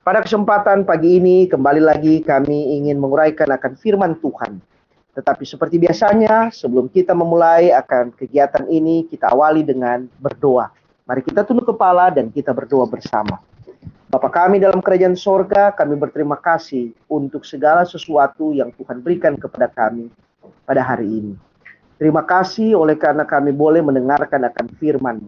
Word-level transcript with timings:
Pada 0.00 0.24
kesempatan 0.24 0.88
pagi 0.88 1.20
ini 1.20 1.44
kembali 1.44 1.84
lagi 1.84 2.24
kami 2.24 2.80
ingin 2.80 2.96
menguraikan 2.96 3.52
akan 3.52 3.76
firman 3.76 4.16
Tuhan. 4.16 4.56
Tetapi 5.12 5.44
seperti 5.44 5.76
biasanya 5.76 6.48
sebelum 6.48 6.88
kita 6.88 7.12
memulai 7.12 7.68
akan 7.68 8.16
kegiatan 8.16 8.64
ini 8.72 9.04
kita 9.04 9.28
awali 9.28 9.60
dengan 9.60 10.08
berdoa. 10.16 10.72
Mari 11.04 11.20
kita 11.20 11.44
tunduk 11.44 11.76
kepala 11.76 12.08
dan 12.08 12.32
kita 12.32 12.56
berdoa 12.56 12.88
bersama. 12.88 13.44
Bapa 14.08 14.32
kami 14.32 14.56
dalam 14.56 14.80
kerajaan 14.80 15.20
sorga, 15.20 15.68
kami 15.76 16.00
berterima 16.00 16.40
kasih 16.40 16.96
untuk 17.04 17.44
segala 17.44 17.84
sesuatu 17.84 18.56
yang 18.56 18.72
Tuhan 18.72 19.04
berikan 19.04 19.36
kepada 19.36 19.68
kami 19.68 20.08
pada 20.64 20.80
hari 20.80 21.12
ini. 21.12 21.34
Terima 22.00 22.24
kasih 22.24 22.72
oleh 22.72 22.96
karena 22.96 23.28
kami 23.28 23.52
boleh 23.52 23.84
mendengarkan 23.84 24.48
akan 24.48 24.66
firman 24.80 25.20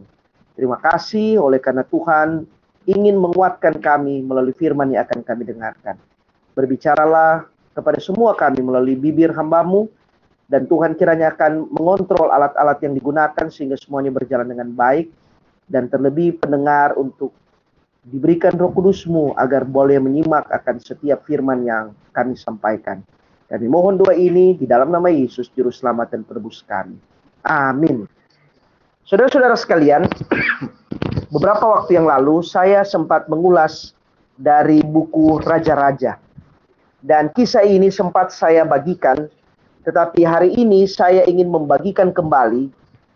Terima 0.53 0.77
kasih 0.77 1.41
oleh 1.41 1.61
karena 1.61 1.81
Tuhan 1.85 2.45
ingin 2.87 3.19
menguatkan 3.19 3.79
kami 3.79 4.23
melalui 4.23 4.55
firman 4.55 4.91
yang 4.91 5.07
akan 5.07 5.23
kami 5.23 5.47
dengarkan. 5.47 5.97
Berbicaralah 6.53 7.47
kepada 7.73 7.99
semua 8.03 8.37
kami 8.37 8.61
melalui 8.61 8.99
bibir 8.99 9.33
hambamu, 9.33 9.89
dan 10.51 10.69
Tuhan 10.69 10.93
kiranya 11.01 11.33
akan 11.33 11.73
mengontrol 11.73 12.29
alat-alat 12.29 12.79
yang 12.85 12.93
digunakan 12.93 13.47
sehingga 13.49 13.81
semuanya 13.81 14.13
berjalan 14.13 14.45
dengan 14.53 14.69
baik, 14.75 15.09
dan 15.71 15.89
terlebih 15.89 16.37
pendengar 16.37 16.93
untuk 17.01 17.33
diberikan 18.03 18.53
roh 18.59 18.75
kudusmu 18.75 19.33
agar 19.39 19.63
boleh 19.63 19.97
menyimak 20.03 20.51
akan 20.51 20.83
setiap 20.83 21.23
firman 21.25 21.65
yang 21.65 21.95
kami 22.13 22.35
sampaikan. 22.35 23.01
Kami 23.47 23.67
mohon 23.69 24.01
doa 24.01 24.17
ini 24.17 24.57
di 24.59 24.65
dalam 24.65 24.91
nama 24.91 25.13
Yesus, 25.13 25.53
Juru 25.53 25.71
Selamat 25.71 26.13
dan 26.13 26.25
Penebus 26.25 26.65
kami. 26.65 26.97
Amin. 27.47 28.09
Saudara-saudara 29.05 29.55
sekalian, 29.61 30.09
beberapa 31.33 31.65
waktu 31.65 31.97
yang 31.97 32.05
lalu 32.05 32.45
saya 32.45 32.85
sempat 32.85 33.25
mengulas 33.33 33.97
dari 34.37 34.85
buku 34.85 35.41
Raja-Raja. 35.41 36.21
Dan 37.03 37.33
kisah 37.33 37.65
ini 37.65 37.89
sempat 37.89 38.31
saya 38.31 38.63
bagikan, 38.69 39.27
tetapi 39.83 40.23
hari 40.23 40.55
ini 40.55 40.85
saya 40.85 41.25
ingin 41.25 41.49
membagikan 41.49 42.13
kembali 42.13 42.69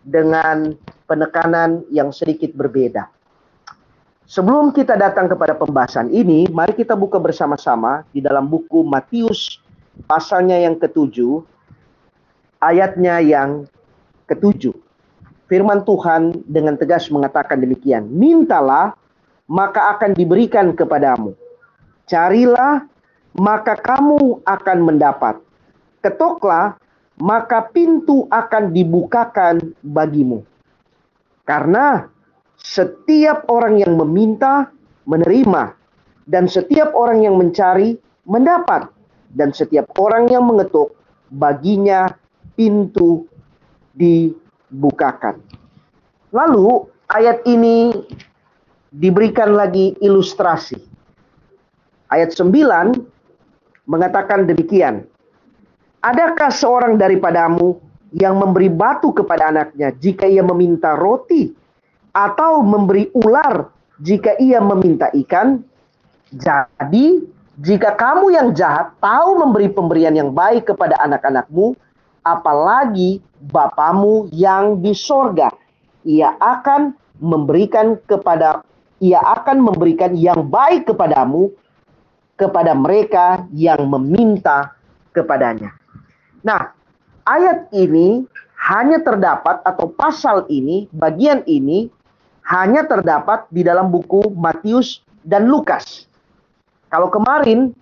dengan 0.03 0.73
penekanan 1.05 1.85
yang 1.93 2.09
sedikit 2.11 2.51
berbeda. 2.57 3.07
Sebelum 4.27 4.75
kita 4.75 4.99
datang 4.99 5.31
kepada 5.31 5.55
pembahasan 5.55 6.11
ini, 6.11 6.51
mari 6.51 6.75
kita 6.75 6.99
buka 6.99 7.15
bersama-sama 7.15 8.03
di 8.11 8.19
dalam 8.19 8.43
buku 8.43 8.83
Matius 8.83 9.63
pasalnya 10.03 10.59
yang 10.59 10.75
ketujuh, 10.75 11.47
ayatnya 12.59 13.23
yang 13.23 13.63
ketujuh 14.27 14.75
firman 15.47 15.83
Tuhan 15.83 16.43
dengan 16.47 16.75
tegas 16.75 17.07
mengatakan 17.11 17.59
demikian. 17.59 18.07
Mintalah, 18.11 18.93
maka 19.47 19.95
akan 19.97 20.13
diberikan 20.13 20.75
kepadamu. 20.75 21.33
Carilah, 22.07 22.87
maka 23.35 23.75
kamu 23.79 24.43
akan 24.43 24.77
mendapat. 24.83 25.39
Ketoklah, 26.03 26.79
maka 27.19 27.67
pintu 27.73 28.27
akan 28.29 28.71
dibukakan 28.71 29.73
bagimu. 29.81 30.43
Karena 31.47 32.05
setiap 32.59 33.47
orang 33.47 33.79
yang 33.81 33.95
meminta, 33.95 34.69
menerima. 35.07 35.73
Dan 36.27 36.51
setiap 36.51 36.91
orang 36.91 37.23
yang 37.23 37.39
mencari, 37.39 37.95
mendapat. 38.27 38.91
Dan 39.31 39.55
setiap 39.55 39.87
orang 39.99 40.27
yang 40.27 40.43
mengetuk, 40.43 40.91
baginya 41.31 42.11
pintu 42.55 43.27
bukakan. 44.71 45.39
Lalu 46.35 46.87
ayat 47.07 47.43
ini 47.47 47.95
diberikan 48.91 49.55
lagi 49.55 49.95
ilustrasi. 50.03 50.79
Ayat 52.07 52.35
9 52.35 52.95
mengatakan 53.87 54.47
demikian. 54.47 55.03
Adakah 56.03 56.53
seorang 56.53 56.95
daripadamu 56.95 57.79
yang 58.15 58.39
memberi 58.39 58.71
batu 58.71 59.11
kepada 59.11 59.51
anaknya 59.51 59.91
jika 59.97 60.23
ia 60.23 60.45
meminta 60.45 60.95
roti 60.95 61.51
atau 62.15 62.63
memberi 62.63 63.11
ular 63.11 63.67
jika 63.99 64.39
ia 64.39 64.63
meminta 64.63 65.11
ikan? 65.11 65.59
Jadi, 66.31 67.23
jika 67.63 67.95
kamu 67.95 68.35
yang 68.35 68.47
jahat 68.53 68.93
tahu 68.99 69.39
memberi 69.39 69.71
pemberian 69.71 70.13
yang 70.13 70.31
baik 70.31 70.69
kepada 70.69 70.99
anak-anakmu, 71.01 71.73
apalagi 72.35 73.23
Bapamu 73.37 74.33
yang 74.33 74.81
di 74.81 74.97
sorga. 74.97 75.53
Ia 76.01 76.35
akan 76.41 76.95
memberikan 77.21 78.01
kepada 78.09 78.65
ia 78.97 79.21
akan 79.21 79.61
memberikan 79.61 80.17
yang 80.17 80.49
baik 80.49 80.89
kepadamu 80.89 81.53
kepada 82.33 82.73
mereka 82.73 83.45
yang 83.53 83.85
meminta 83.85 84.73
kepadanya. 85.13 85.73
Nah, 86.41 86.73
ayat 87.29 87.69
ini 87.73 88.25
hanya 88.57 89.01
terdapat 89.05 89.61
atau 89.61 89.89
pasal 89.93 90.49
ini, 90.49 90.89
bagian 90.89 91.45
ini 91.45 91.93
hanya 92.49 92.89
terdapat 92.89 93.45
di 93.53 93.61
dalam 93.61 93.93
buku 93.93 94.33
Matius 94.33 95.05
dan 95.21 95.45
Lukas. 95.45 96.09
Kalau 96.89 97.11
kemarin 97.13 97.75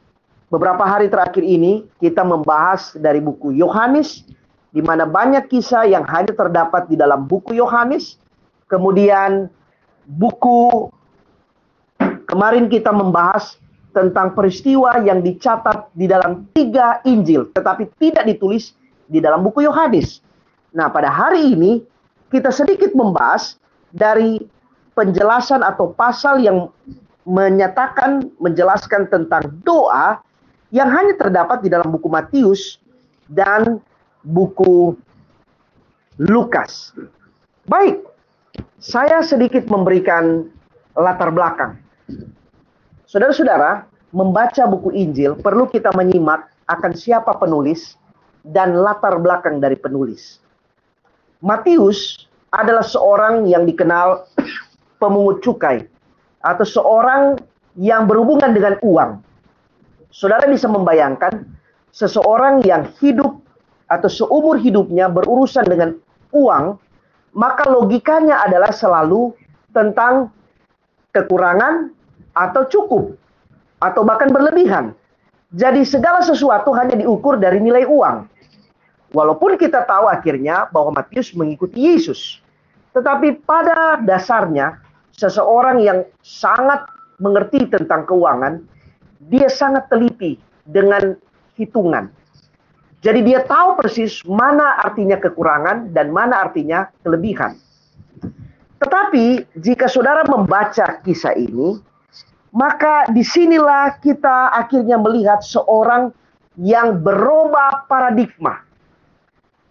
beberapa 0.50 0.86
hari 0.86 1.10
terakhir 1.10 1.42
ini 1.42 1.86
kita 2.02 2.22
membahas 2.22 2.94
dari 2.98 3.22
buku 3.22 3.56
Yohanes 3.56 4.26
di 4.76 4.84
mana 4.84 5.08
banyak 5.08 5.48
kisah 5.48 5.88
yang 5.88 6.04
hanya 6.12 6.36
terdapat 6.36 6.92
di 6.92 7.00
dalam 7.00 7.24
buku 7.24 7.56
Yohanes. 7.56 8.20
Kemudian 8.68 9.48
buku 10.04 10.90
kemarin 12.28 12.68
kita 12.68 12.92
membahas 12.92 13.56
tentang 13.96 14.36
peristiwa 14.36 15.00
yang 15.08 15.24
dicatat 15.24 15.88
di 15.96 16.12
dalam 16.12 16.44
tiga 16.52 17.00
Injil, 17.08 17.48
tetapi 17.56 17.88
tidak 17.96 18.28
ditulis 18.28 18.76
di 19.08 19.24
dalam 19.24 19.46
buku 19.48 19.64
Yohanes. 19.64 20.20
Nah, 20.76 20.92
pada 20.92 21.08
hari 21.08 21.56
ini 21.56 21.80
kita 22.28 22.52
sedikit 22.52 22.92
membahas 22.92 23.56
dari 23.96 24.44
penjelasan 24.92 25.64
atau 25.64 25.96
pasal 25.96 26.44
yang 26.44 26.68
menyatakan 27.24 28.28
menjelaskan 28.44 29.08
tentang 29.08 29.48
doa 29.64 30.20
yang 30.76 30.92
hanya 30.92 31.16
terdapat 31.16 31.64
di 31.64 31.72
dalam 31.72 31.88
buku 31.88 32.12
Matius 32.12 32.84
dan 33.32 33.80
buku 34.28 34.92
Lukas. 36.20 36.92
Baik, 37.64 38.04
saya 38.84 39.24
sedikit 39.24 39.64
memberikan 39.72 40.52
latar 41.00 41.32
belakang. 41.32 41.80
Saudara-saudara, 43.08 43.88
membaca 44.12 44.68
buku 44.68 44.92
Injil 44.92 45.40
perlu 45.40 45.72
kita 45.72 45.96
menyimak 45.96 46.52
akan 46.68 46.92
siapa 46.92 47.40
penulis 47.40 47.96
dan 48.44 48.76
latar 48.76 49.16
belakang 49.16 49.64
dari 49.64 49.80
penulis. 49.80 50.44
Matius 51.40 52.28
adalah 52.52 52.84
seorang 52.84 53.48
yang 53.48 53.64
dikenal 53.64 54.28
pemungut 55.02 55.40
cukai 55.40 55.88
atau 56.44 56.68
seorang 56.68 57.40
yang 57.80 58.08
berhubungan 58.08 58.52
dengan 58.52 58.76
uang. 58.84 59.24
Saudara 60.16 60.48
bisa 60.48 60.72
membayangkan 60.72 61.44
seseorang 61.92 62.64
yang 62.64 62.88
hidup 63.04 63.36
atau 63.92 64.08
seumur 64.08 64.56
hidupnya 64.56 65.12
berurusan 65.12 65.68
dengan 65.68 66.00
uang, 66.32 66.80
maka 67.36 67.68
logikanya 67.68 68.40
adalah 68.48 68.72
selalu 68.72 69.36
tentang 69.76 70.32
kekurangan 71.12 71.92
atau 72.32 72.64
cukup 72.72 73.04
atau 73.84 74.08
bahkan 74.08 74.32
berlebihan. 74.32 74.96
Jadi 75.52 75.84
segala 75.84 76.24
sesuatu 76.24 76.72
hanya 76.80 76.96
diukur 76.96 77.36
dari 77.36 77.60
nilai 77.60 77.84
uang. 77.84 78.32
Walaupun 79.12 79.60
kita 79.60 79.84
tahu 79.84 80.08
akhirnya 80.08 80.72
bahwa 80.72 80.96
Matius 80.96 81.36
mengikuti 81.36 81.92
Yesus. 81.92 82.40
Tetapi 82.96 83.44
pada 83.44 84.00
dasarnya 84.00 84.80
seseorang 85.12 85.84
yang 85.84 86.08
sangat 86.24 86.88
mengerti 87.20 87.68
tentang 87.68 88.08
keuangan, 88.08 88.64
dia 89.30 89.50
sangat 89.50 89.90
teliti 89.90 90.38
dengan 90.66 91.18
hitungan. 91.58 92.10
Jadi 93.06 93.22
dia 93.22 93.46
tahu 93.46 93.78
persis 93.78 94.26
mana 94.26 94.82
artinya 94.82 95.22
kekurangan 95.22 95.94
dan 95.94 96.10
mana 96.10 96.42
artinya 96.42 96.90
kelebihan. 97.06 97.54
Tetapi 98.82 99.56
jika 99.62 99.86
saudara 99.86 100.26
membaca 100.26 101.00
kisah 101.06 101.38
ini, 101.38 101.78
maka 102.50 103.06
di 103.14 103.22
sinilah 103.22 104.02
kita 104.02 104.50
akhirnya 104.58 104.98
melihat 104.98 105.46
seorang 105.46 106.10
yang 106.58 106.98
berubah 107.04 107.86
paradigma. 107.86 108.64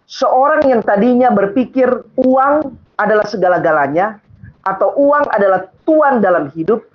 Seorang 0.05 0.69
yang 0.69 0.81
tadinya 0.85 1.33
berpikir 1.33 1.89
uang 2.15 2.77
adalah 2.95 3.25
segala-galanya, 3.25 4.21
atau 4.65 4.93
uang 4.97 5.25
adalah 5.33 5.69
tuan 5.85 6.21
dalam 6.21 6.49
hidup, 6.53 6.85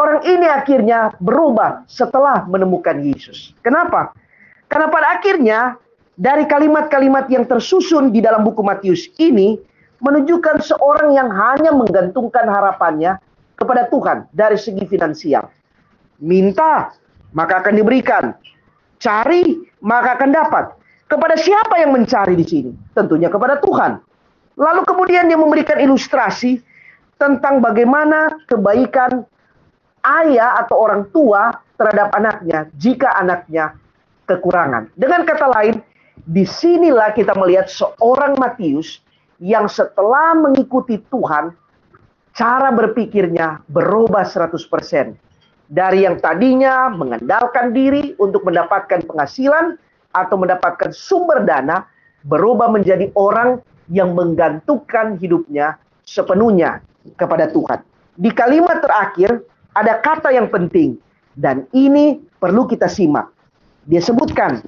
orang 0.00 0.24
ini 0.24 0.48
akhirnya 0.48 1.12
berubah 1.20 1.84
setelah 1.84 2.48
menemukan 2.48 2.96
Yesus. 3.04 3.52
Kenapa? 3.60 4.16
Karena 4.72 4.88
pada 4.88 5.06
akhirnya 5.20 5.58
dari 6.16 6.48
kalimat-kalimat 6.48 7.28
yang 7.28 7.44
tersusun 7.44 8.08
di 8.08 8.24
dalam 8.24 8.40
buku 8.40 8.64
Matius 8.64 9.12
ini 9.20 9.60
menunjukkan 10.00 10.64
seorang 10.64 11.12
yang 11.12 11.28
hanya 11.28 11.76
menggantungkan 11.76 12.48
harapannya 12.48 13.20
kepada 13.60 13.92
Tuhan 13.92 14.24
dari 14.32 14.56
segi 14.56 14.88
finansial. 14.88 15.52
Minta, 16.20 16.96
maka 17.36 17.60
akan 17.60 17.76
diberikan. 17.76 18.32
Cari, 19.00 19.60
maka 19.84 20.16
akan 20.16 20.30
dapat. 20.32 20.64
Kepada 21.08 21.34
siapa 21.36 21.80
yang 21.80 21.92
mencari 21.92 22.36
di 22.36 22.46
sini? 22.46 22.72
Tentunya 22.96 23.28
kepada 23.28 23.60
Tuhan. 23.60 24.00
Lalu 24.60 24.80
kemudian 24.84 25.26
dia 25.26 25.40
memberikan 25.40 25.80
ilustrasi 25.80 26.60
tentang 27.16 27.60
bagaimana 27.60 28.44
kebaikan 28.48 29.24
ayah 30.04 30.60
atau 30.64 30.76
orang 30.80 31.08
tua 31.12 31.52
terhadap 31.76 32.12
anaknya 32.16 32.68
jika 32.76 33.16
anaknya 33.16 33.76
kekurangan. 34.28 34.92
Dengan 34.94 35.24
kata 35.24 35.46
lain, 35.50 35.76
di 36.28 36.44
sinilah 36.44 37.10
kita 37.16 37.32
melihat 37.34 37.66
seorang 37.66 38.36
Matius 38.36 39.00
yang 39.40 39.66
setelah 39.66 40.36
mengikuti 40.36 41.00
Tuhan, 41.08 41.56
cara 42.36 42.68
berpikirnya 42.70 43.64
berubah 43.72 44.28
100%. 44.28 45.16
Dari 45.70 46.02
yang 46.02 46.18
tadinya 46.18 46.90
mengandalkan 46.90 47.70
diri 47.70 48.18
untuk 48.18 48.42
mendapatkan 48.42 49.06
penghasilan 49.06 49.78
atau 50.10 50.36
mendapatkan 50.36 50.90
sumber 50.90 51.46
dana, 51.46 51.86
berubah 52.26 52.68
menjadi 52.68 53.08
orang 53.14 53.62
yang 53.90 54.12
menggantungkan 54.14 55.18
hidupnya 55.18 55.78
sepenuhnya 56.02 56.82
kepada 57.14 57.48
Tuhan. 57.50 57.80
Di 58.18 58.30
kalimat 58.34 58.82
terakhir 58.82 59.46
ada 59.74 59.98
kata 60.02 60.34
yang 60.34 60.50
penting 60.50 60.98
dan 61.38 61.66
ini 61.70 62.18
perlu 62.42 62.66
kita 62.66 62.90
simak. 62.90 63.30
Dia 63.86 64.02
sebutkan 64.02 64.60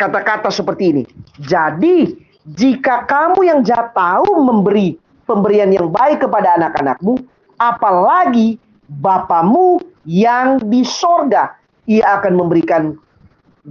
kata-kata 0.00 0.48
seperti 0.48 0.84
ini. 0.96 1.04
Jadi, 1.44 2.16
jika 2.56 3.04
kamu 3.04 3.44
yang 3.44 3.60
tahu 3.92 4.40
memberi 4.40 4.96
pemberian 5.28 5.70
yang 5.70 5.92
baik 5.92 6.24
kepada 6.24 6.56
anak-anakmu, 6.56 7.20
apalagi 7.60 8.56
Bapamu 8.90 9.78
yang 10.02 10.58
di 10.66 10.82
sorga, 10.82 11.54
ia 11.86 12.18
akan 12.18 12.42
memberikan 12.42 12.98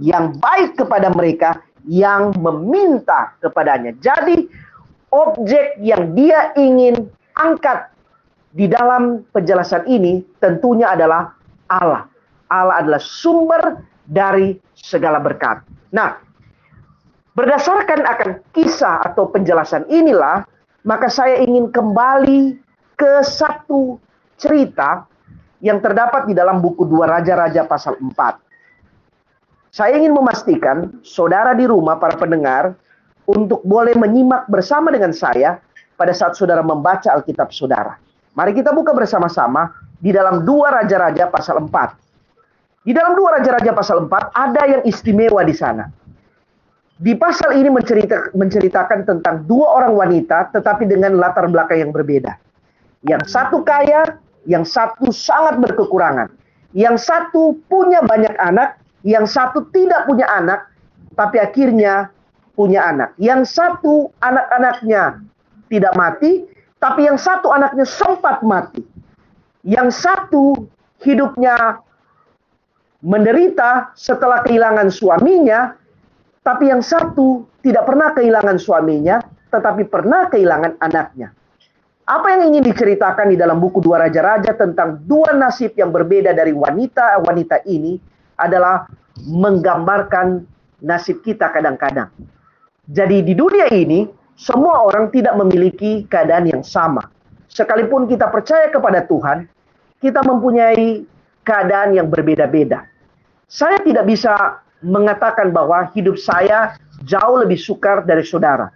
yang 0.00 0.32
baik 0.40 0.80
kepada 0.80 1.12
mereka 1.12 1.60
yang 1.84 2.32
meminta 2.40 3.36
kepadanya. 3.44 3.92
Jadi, 4.00 4.48
objek 5.12 5.76
yang 5.82 6.16
dia 6.16 6.54
ingin 6.56 7.10
angkat 7.36 7.90
di 8.50 8.66
dalam 8.66 9.22
penjelasan 9.30 9.86
ini 9.86 10.22
tentunya 10.42 10.90
adalah 10.90 11.30
Allah. 11.70 12.10
Allah 12.50 12.82
adalah 12.82 12.98
sumber 12.98 13.78
dari 14.02 14.58
segala 14.74 15.22
berkat. 15.22 15.62
Nah, 15.94 16.18
berdasarkan 17.38 18.02
akan 18.02 18.30
kisah 18.50 19.06
atau 19.06 19.30
penjelasan 19.30 19.86
inilah, 19.86 20.42
maka 20.82 21.06
saya 21.06 21.38
ingin 21.46 21.70
kembali 21.70 22.58
ke 22.98 23.22
satu 23.22 24.02
cerita 24.34 25.06
yang 25.62 25.78
terdapat 25.78 26.26
di 26.26 26.34
dalam 26.34 26.58
buku 26.58 26.82
Dua 26.90 27.06
Raja-Raja 27.06 27.70
pasal 27.70 27.94
4. 28.02 29.70
Saya 29.70 29.94
ingin 29.94 30.10
memastikan 30.10 30.98
saudara 31.06 31.54
di 31.54 31.70
rumah 31.70 31.94
para 32.02 32.18
pendengar 32.18 32.74
untuk 33.30 33.62
boleh 33.62 33.94
menyimak 33.94 34.50
bersama 34.50 34.90
dengan 34.90 35.14
saya 35.14 35.62
pada 35.94 36.10
saat 36.10 36.34
saudara 36.34 36.66
membaca 36.66 37.14
Alkitab 37.14 37.54
saudara. 37.54 38.09
Mari 38.34 38.54
kita 38.54 38.70
buka 38.70 38.94
bersama-sama 38.94 39.74
di 39.98 40.14
dalam 40.14 40.46
Dua 40.46 40.70
Raja-Raja 40.70 41.26
pasal 41.28 41.66
4. 41.66 42.10
Di 42.80 42.96
dalam 42.96 43.12
dua 43.12 43.36
Raja-Raja 43.36 43.76
pasal 43.76 44.08
4 44.08 44.32
ada 44.32 44.62
yang 44.64 44.82
istimewa 44.88 45.44
di 45.44 45.52
sana. 45.52 45.84
Di 47.00 47.12
pasal 47.16 47.56
ini 47.56 47.68
mencerita, 47.72 48.32
menceritakan 48.32 49.08
tentang 49.08 49.44
dua 49.44 49.80
orang 49.80 49.96
wanita 49.96 50.52
tetapi 50.52 50.88
dengan 50.88 51.16
latar 51.16 51.48
belakang 51.48 51.88
yang 51.88 51.92
berbeda. 51.92 52.36
Yang 53.04 53.32
satu 53.32 53.64
kaya, 53.64 54.20
yang 54.44 54.64
satu 54.64 55.08
sangat 55.08 55.60
berkekurangan. 55.60 56.28
Yang 56.76 57.08
satu 57.08 57.56
punya 57.68 58.04
banyak 58.04 58.36
anak, 58.36 58.80
yang 59.00 59.24
satu 59.24 59.64
tidak 59.72 60.04
punya 60.04 60.28
anak, 60.28 60.68
tapi 61.16 61.40
akhirnya 61.40 62.12
punya 62.52 62.84
anak. 62.84 63.16
Yang 63.16 63.48
satu 63.48 64.12
anak-anaknya 64.20 65.24
tidak 65.72 65.92
mati, 65.96 66.49
tapi 66.80 67.04
yang 67.04 67.20
satu 67.20 67.52
anaknya 67.52 67.84
sempat 67.84 68.40
mati. 68.40 68.80
Yang 69.60 70.00
satu 70.00 70.64
hidupnya 71.04 71.84
menderita 73.04 73.92
setelah 73.92 74.40
kehilangan 74.40 74.88
suaminya, 74.88 75.76
tapi 76.40 76.72
yang 76.72 76.80
satu 76.80 77.44
tidak 77.60 77.84
pernah 77.84 78.16
kehilangan 78.16 78.56
suaminya, 78.56 79.20
tetapi 79.52 79.84
pernah 79.92 80.32
kehilangan 80.32 80.80
anaknya. 80.80 81.36
Apa 82.08 82.26
yang 82.34 82.50
ingin 82.50 82.64
diceritakan 82.72 83.30
di 83.30 83.36
dalam 83.36 83.60
buku 83.60 83.84
Dua 83.84 84.00
Raja-Raja 84.00 84.56
tentang 84.56 85.04
dua 85.06 85.36
nasib 85.36 85.76
yang 85.78 85.94
berbeda 85.94 86.34
dari 86.34 86.50
wanita-wanita 86.50 87.62
ini 87.70 88.00
adalah 88.40 88.88
menggambarkan 89.28 90.42
nasib 90.82 91.20
kita 91.22 91.52
kadang-kadang. 91.52 92.08
Jadi 92.90 93.22
di 93.22 93.36
dunia 93.36 93.70
ini, 93.70 94.08
semua 94.40 94.88
orang 94.88 95.12
tidak 95.12 95.36
memiliki 95.36 96.08
keadaan 96.08 96.48
yang 96.48 96.64
sama. 96.64 97.04
Sekalipun 97.52 98.08
kita 98.08 98.32
percaya 98.32 98.72
kepada 98.72 99.04
Tuhan, 99.04 99.44
kita 100.00 100.24
mempunyai 100.24 101.04
keadaan 101.44 101.92
yang 101.92 102.08
berbeda-beda. 102.08 102.88
Saya 103.44 103.84
tidak 103.84 104.08
bisa 104.08 104.64
mengatakan 104.80 105.52
bahwa 105.52 105.92
hidup 105.92 106.16
saya 106.16 106.72
jauh 107.04 107.36
lebih 107.44 107.60
sukar 107.60 108.00
dari 108.08 108.24
saudara. 108.24 108.72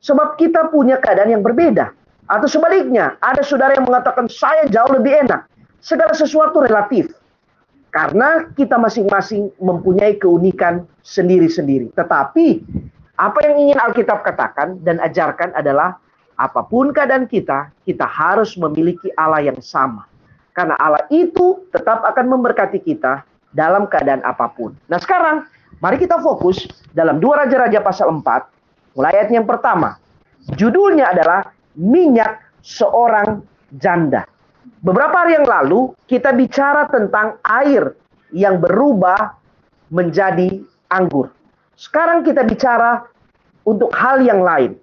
Sebab 0.00 0.40
kita 0.40 0.72
punya 0.72 0.96
keadaan 0.96 1.36
yang 1.36 1.44
berbeda. 1.44 1.92
Atau 2.24 2.48
sebaliknya, 2.48 3.20
ada 3.20 3.44
saudara 3.44 3.76
yang 3.76 3.84
mengatakan 3.84 4.24
saya 4.32 4.64
jauh 4.72 4.88
lebih 4.88 5.20
enak. 5.28 5.44
Segala 5.84 6.16
sesuatu 6.16 6.64
relatif. 6.64 7.12
Karena 7.92 8.48
kita 8.56 8.80
masing-masing 8.80 9.52
mempunyai 9.60 10.16
keunikan 10.16 10.88
sendiri-sendiri. 11.04 11.92
Tetapi 11.92 12.46
apa 13.14 13.38
yang 13.46 13.54
ingin 13.68 13.78
Alkitab 13.78 14.26
katakan 14.26 14.82
dan 14.82 14.98
ajarkan 14.98 15.54
adalah 15.54 15.98
apa 16.34 16.66
pun 16.66 16.90
keadaan 16.90 17.30
kita, 17.30 17.70
kita 17.86 18.06
harus 18.06 18.58
memiliki 18.58 19.10
Allah 19.14 19.42
yang 19.46 19.58
sama. 19.62 20.06
Karena 20.54 20.74
Allah 20.78 21.06
itu 21.10 21.62
tetap 21.70 22.02
akan 22.02 22.26
memberkati 22.30 22.82
kita 22.82 23.22
dalam 23.54 23.86
keadaan 23.86 24.22
apa 24.26 24.50
pun. 24.50 24.74
Nah 24.90 24.98
sekarang, 24.98 25.46
mari 25.78 25.98
kita 25.98 26.18
fokus 26.18 26.66
dalam 26.90 27.22
dua 27.22 27.46
Raja-Raja 27.46 27.82
pasal 27.82 28.10
4, 28.10 28.98
mulai 28.98 29.14
ayat 29.14 29.30
yang 29.30 29.46
pertama. 29.46 29.98
Judulnya 30.54 31.10
adalah 31.14 31.54
Minyak 31.78 32.42
Seorang 32.62 33.42
Janda. 33.78 34.26
Beberapa 34.84 35.24
hari 35.24 35.38
yang 35.40 35.48
lalu, 35.48 35.96
kita 36.04 36.34
bicara 36.36 36.86
tentang 36.90 37.40
air 37.46 37.96
yang 38.34 38.60
berubah 38.60 39.38
menjadi 39.88 40.60
anggur. 40.90 41.32
Sekarang 41.74 42.22
kita 42.22 42.46
bicara 42.46 43.02
untuk 43.66 43.90
hal 43.94 44.22
yang 44.22 44.44
lain. 44.44 44.78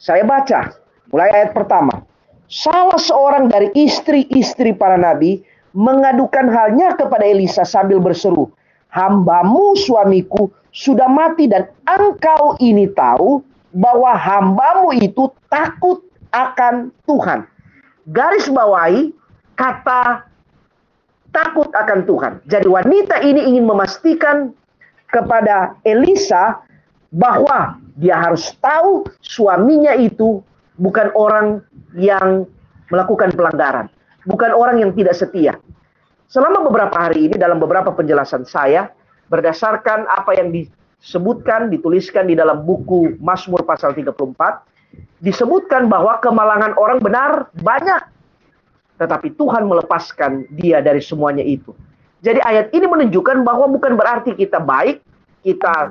Saya 0.00 0.24
baca, 0.24 0.72
mulai 1.12 1.30
ayat 1.30 1.52
pertama. 1.54 2.02
Salah 2.52 3.00
seorang 3.00 3.48
dari 3.48 3.72
istri-istri 3.72 4.76
para 4.76 5.00
nabi 5.00 5.40
mengadukan 5.72 6.52
halnya 6.52 6.92
kepada 6.96 7.24
Elisa 7.24 7.64
sambil 7.64 7.96
berseru, 7.96 8.52
"Hambamu 8.92 9.72
suamiku 9.76 10.52
sudah 10.72 11.08
mati 11.08 11.48
dan 11.48 11.68
engkau 11.88 12.60
ini 12.60 12.92
tahu 12.92 13.40
bahwa 13.72 14.12
hambamu 14.12 14.92
itu 15.00 15.32
takut 15.48 16.04
akan 16.32 16.92
Tuhan." 17.08 17.48
Garis 18.12 18.50
bawahi 18.50 19.14
kata 19.56 20.26
takut 21.32 21.72
akan 21.72 22.04
Tuhan. 22.04 22.32
Jadi 22.44 22.68
wanita 22.68 23.24
ini 23.24 23.54
ingin 23.54 23.64
memastikan 23.64 24.52
kepada 25.12 25.76
Elisa 25.84 26.64
bahwa 27.12 27.76
dia 28.00 28.16
harus 28.16 28.56
tahu 28.56 29.04
suaminya 29.20 29.92
itu 29.92 30.40
bukan 30.80 31.12
orang 31.12 31.60
yang 31.92 32.48
melakukan 32.88 33.36
pelanggaran 33.36 33.92
bukan 34.26 34.50
orang 34.54 34.82
yang 34.82 34.90
tidak 34.94 35.16
setia. 35.18 35.58
Selama 36.30 36.64
beberapa 36.64 36.96
hari 36.96 37.28
ini 37.28 37.36
dalam 37.36 37.60
beberapa 37.60 37.92
penjelasan 37.92 38.48
saya 38.48 38.88
berdasarkan 39.28 40.08
apa 40.08 40.32
yang 40.36 40.48
disebutkan 40.48 41.68
dituliskan 41.68 42.28
di 42.28 42.34
dalam 42.36 42.64
buku 42.64 43.20
Mazmur 43.20 43.68
pasal 43.68 43.92
34 43.92 45.20
disebutkan 45.20 45.88
bahwa 45.92 46.16
kemalangan 46.20 46.72
orang 46.80 46.98
benar 47.00 47.52
banyak 47.60 48.00
tetapi 48.96 49.34
Tuhan 49.36 49.66
melepaskan 49.66 50.46
dia 50.56 50.80
dari 50.80 51.02
semuanya 51.02 51.44
itu. 51.44 51.74
Jadi 52.22 52.38
ayat 52.38 52.70
ini 52.70 52.86
menunjukkan 52.86 53.42
bahwa 53.42 53.66
bukan 53.66 53.98
berarti 53.98 54.38
kita 54.38 54.62
baik, 54.62 55.02
kita 55.42 55.90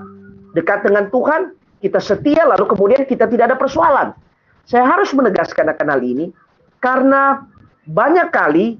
dekat 0.56 0.88
dengan 0.88 1.12
Tuhan, 1.12 1.52
kita 1.84 2.00
setia 2.00 2.48
lalu 2.48 2.72
kemudian 2.72 3.04
kita 3.04 3.28
tidak 3.28 3.52
ada 3.52 3.58
persoalan. 3.60 4.16
Saya 4.64 4.88
harus 4.88 5.12
menegaskan 5.12 5.68
akan 5.76 5.88
hal 5.92 6.02
ini 6.02 6.32
karena 6.80 7.44
banyak 7.84 8.32
kali 8.32 8.80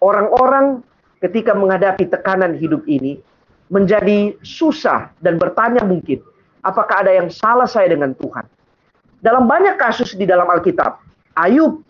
orang-orang 0.00 0.80
ketika 1.20 1.52
menghadapi 1.52 2.08
tekanan 2.08 2.56
hidup 2.56 2.80
ini 2.88 3.20
menjadi 3.68 4.32
susah 4.40 5.12
dan 5.20 5.36
bertanya 5.36 5.84
mungkin, 5.84 6.24
apakah 6.64 7.04
ada 7.04 7.12
yang 7.12 7.28
salah 7.28 7.68
saya 7.68 7.92
dengan 7.92 8.16
Tuhan? 8.16 8.48
Dalam 9.20 9.44
banyak 9.44 9.76
kasus 9.76 10.16
di 10.16 10.24
dalam 10.24 10.48
Alkitab, 10.48 11.02
Ayub 11.36 11.84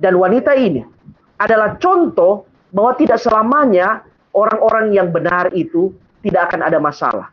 dan 0.00 0.16
wanita 0.18 0.56
ini 0.58 0.82
adalah 1.38 1.76
contoh 1.78 2.48
bahwa 2.74 2.96
tidak 2.98 3.20
selamanya 3.20 4.09
orang-orang 4.36 4.94
yang 4.94 5.08
benar 5.10 5.50
itu 5.54 5.94
tidak 6.22 6.52
akan 6.52 6.60
ada 6.66 6.78
masalah. 6.78 7.28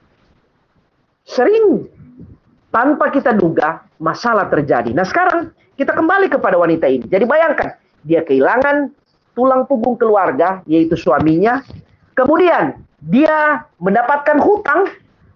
Sering 1.27 1.86
tanpa 2.72 3.12
kita 3.12 3.36
duga 3.36 3.84
masalah 4.00 4.48
terjadi. 4.48 4.96
Nah 4.96 5.04
sekarang 5.04 5.51
kita 5.75 5.94
kembali 5.94 6.32
kepada 6.32 6.58
wanita 6.58 6.89
ini. 6.89 7.06
Jadi 7.06 7.25
bayangkan, 7.27 7.77
dia 8.08 8.24
kehilangan 8.24 8.89
tulang 9.38 9.70
punggung 9.70 10.00
keluarga, 10.00 10.66
yaitu 10.66 10.98
suaminya. 10.98 11.62
Kemudian 12.18 12.82
dia 13.06 13.62
mendapatkan 13.77 14.42
hutang 14.42 14.89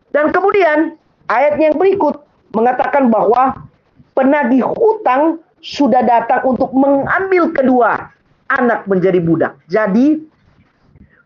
dan 0.10 0.34
kemudian 0.34 0.98
ayat 1.30 1.62
yang 1.62 1.78
berikut 1.78 2.26
mengatakan 2.58 3.14
bahwa 3.14 3.54
penagih 4.18 4.66
hutang 4.66 5.38
sudah 5.62 6.02
datang 6.02 6.42
untuk 6.42 6.74
mengambil 6.74 7.54
kedua 7.54 8.10
anak 8.50 8.90
menjadi 8.90 9.22
budak. 9.22 9.54
Jadi 9.70 10.26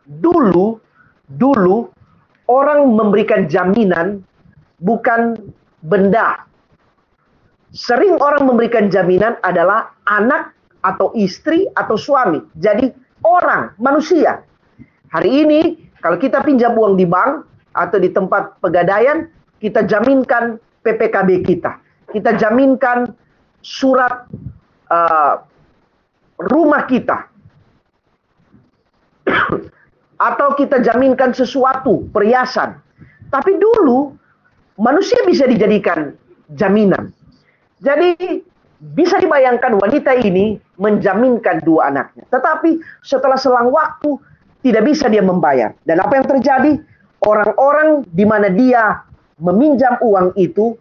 dulu 0.05 0.77
dulu 1.29 1.89
orang 2.49 2.85
memberikan 2.93 3.49
jaminan 3.49 4.21
bukan 4.81 5.37
benda. 5.85 6.45
Sering 7.75 8.15
orang 8.23 8.47
memberikan 8.47 8.87
jaminan 8.87 9.35
adalah 9.43 9.91
anak 10.07 10.55
atau 10.85 11.11
istri 11.17 11.67
atau 11.75 11.99
suami. 11.99 12.39
Jadi 12.55 12.87
orang, 13.25 13.75
manusia. 13.81 14.45
Hari 15.11 15.31
ini 15.43 15.61
kalau 15.99 16.21
kita 16.21 16.45
pinjam 16.45 16.77
uang 16.77 16.95
di 16.95 17.03
bank 17.03 17.43
atau 17.75 17.97
di 17.99 18.13
tempat 18.13 18.61
pegadaian, 18.63 19.27
kita 19.59 19.83
jaminkan 19.83 20.61
PPKB 20.85 21.41
kita. 21.43 21.81
Kita 22.13 22.37
jaminkan 22.37 23.09
surat 23.59 24.29
uh, 24.87 25.41
rumah 26.39 26.85
kita. 26.85 27.17
atau 30.15 30.55
kita 30.55 30.79
jaminkan 30.79 31.35
sesuatu, 31.35 32.07
perhiasan. 32.11 32.79
Tapi 33.31 33.59
dulu 33.59 34.15
manusia 34.79 35.19
bisa 35.27 35.43
dijadikan 35.47 36.15
jaminan. 36.55 37.11
Jadi 37.83 38.43
bisa 38.95 39.19
dibayangkan 39.19 39.75
wanita 39.79 40.15
ini 40.23 40.59
menjaminkan 40.79 41.63
dua 41.63 41.91
anaknya. 41.91 42.23
Tetapi 42.31 42.79
setelah 43.03 43.39
selang 43.39 43.71
waktu 43.71 44.15
tidak 44.63 44.83
bisa 44.87 45.09
dia 45.11 45.23
membayar. 45.23 45.75
Dan 45.83 46.01
apa 46.01 46.21
yang 46.21 46.27
terjadi? 46.27 46.71
Orang-orang 47.25 48.05
di 48.13 48.25
mana 48.27 48.53
dia 48.53 49.01
meminjam 49.41 49.97
uang 49.99 50.35
itu 50.37 50.77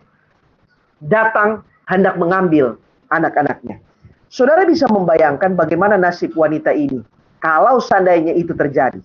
datang 1.01 1.65
hendak 1.89 2.21
mengambil 2.21 2.77
anak-anaknya. 3.09 3.81
Saudara 4.29 4.67
bisa 4.67 4.91
membayangkan 4.91 5.55
bagaimana 5.55 5.95
nasib 5.95 6.35
wanita 6.35 6.75
ini 6.75 7.01
kalau 7.39 7.79
seandainya 7.79 8.35
itu 8.35 8.51
terjadi. 8.53 8.99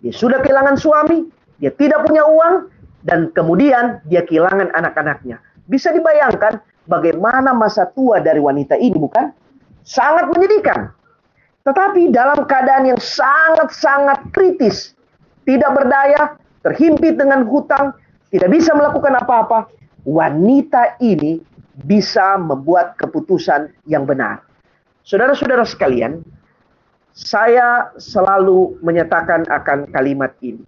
Dia 0.00 0.12
sudah 0.12 0.40
kehilangan 0.40 0.76
suami, 0.80 1.28
dia 1.60 1.72
tidak 1.76 2.08
punya 2.08 2.24
uang, 2.24 2.72
dan 3.04 3.32
kemudian 3.32 4.00
dia 4.08 4.24
kehilangan 4.24 4.72
anak-anaknya. 4.72 5.40
Bisa 5.68 5.92
dibayangkan 5.92 6.60
bagaimana 6.88 7.52
masa 7.52 7.88
tua 7.92 8.20
dari 8.20 8.40
wanita 8.40 8.76
ini, 8.80 8.96
bukan? 8.96 9.32
Sangat 9.84 10.28
menyedihkan. 10.32 10.92
Tetapi 11.64 12.08
dalam 12.12 12.48
keadaan 12.48 12.88
yang 12.88 13.00
sangat-sangat 13.00 14.32
kritis, 14.32 14.96
tidak 15.44 15.76
berdaya, 15.76 16.40
terhimpit 16.64 17.20
dengan 17.20 17.44
hutang, 17.44 17.92
tidak 18.32 18.48
bisa 18.48 18.72
melakukan 18.72 19.20
apa-apa, 19.20 19.68
wanita 20.08 20.96
ini 21.04 21.44
bisa 21.84 22.40
membuat 22.40 22.96
keputusan 22.96 23.72
yang 23.88 24.04
benar. 24.08 24.44
Saudara-saudara 25.04 25.64
sekalian, 25.64 26.20
saya 27.14 27.90
selalu 27.98 28.78
menyatakan 28.80 29.46
akan 29.50 29.90
kalimat 29.90 30.34
ini. 30.42 30.62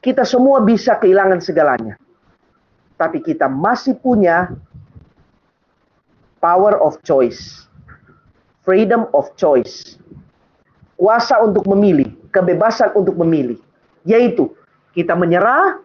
Kita 0.00 0.24
semua 0.24 0.64
bisa 0.64 0.96
kehilangan 0.96 1.40
segalanya. 1.44 1.96
Tapi 2.96 3.20
kita 3.20 3.48
masih 3.48 3.96
punya 3.96 4.52
power 6.40 6.76
of 6.80 7.00
choice. 7.04 7.68
Freedom 8.64 9.08
of 9.16 9.28
choice. 9.36 9.96
Kuasa 11.00 11.40
untuk 11.40 11.64
memilih, 11.68 12.12
kebebasan 12.32 12.92
untuk 12.96 13.16
memilih. 13.16 13.56
Yaitu 14.04 14.52
kita 14.92 15.16
menyerah 15.16 15.80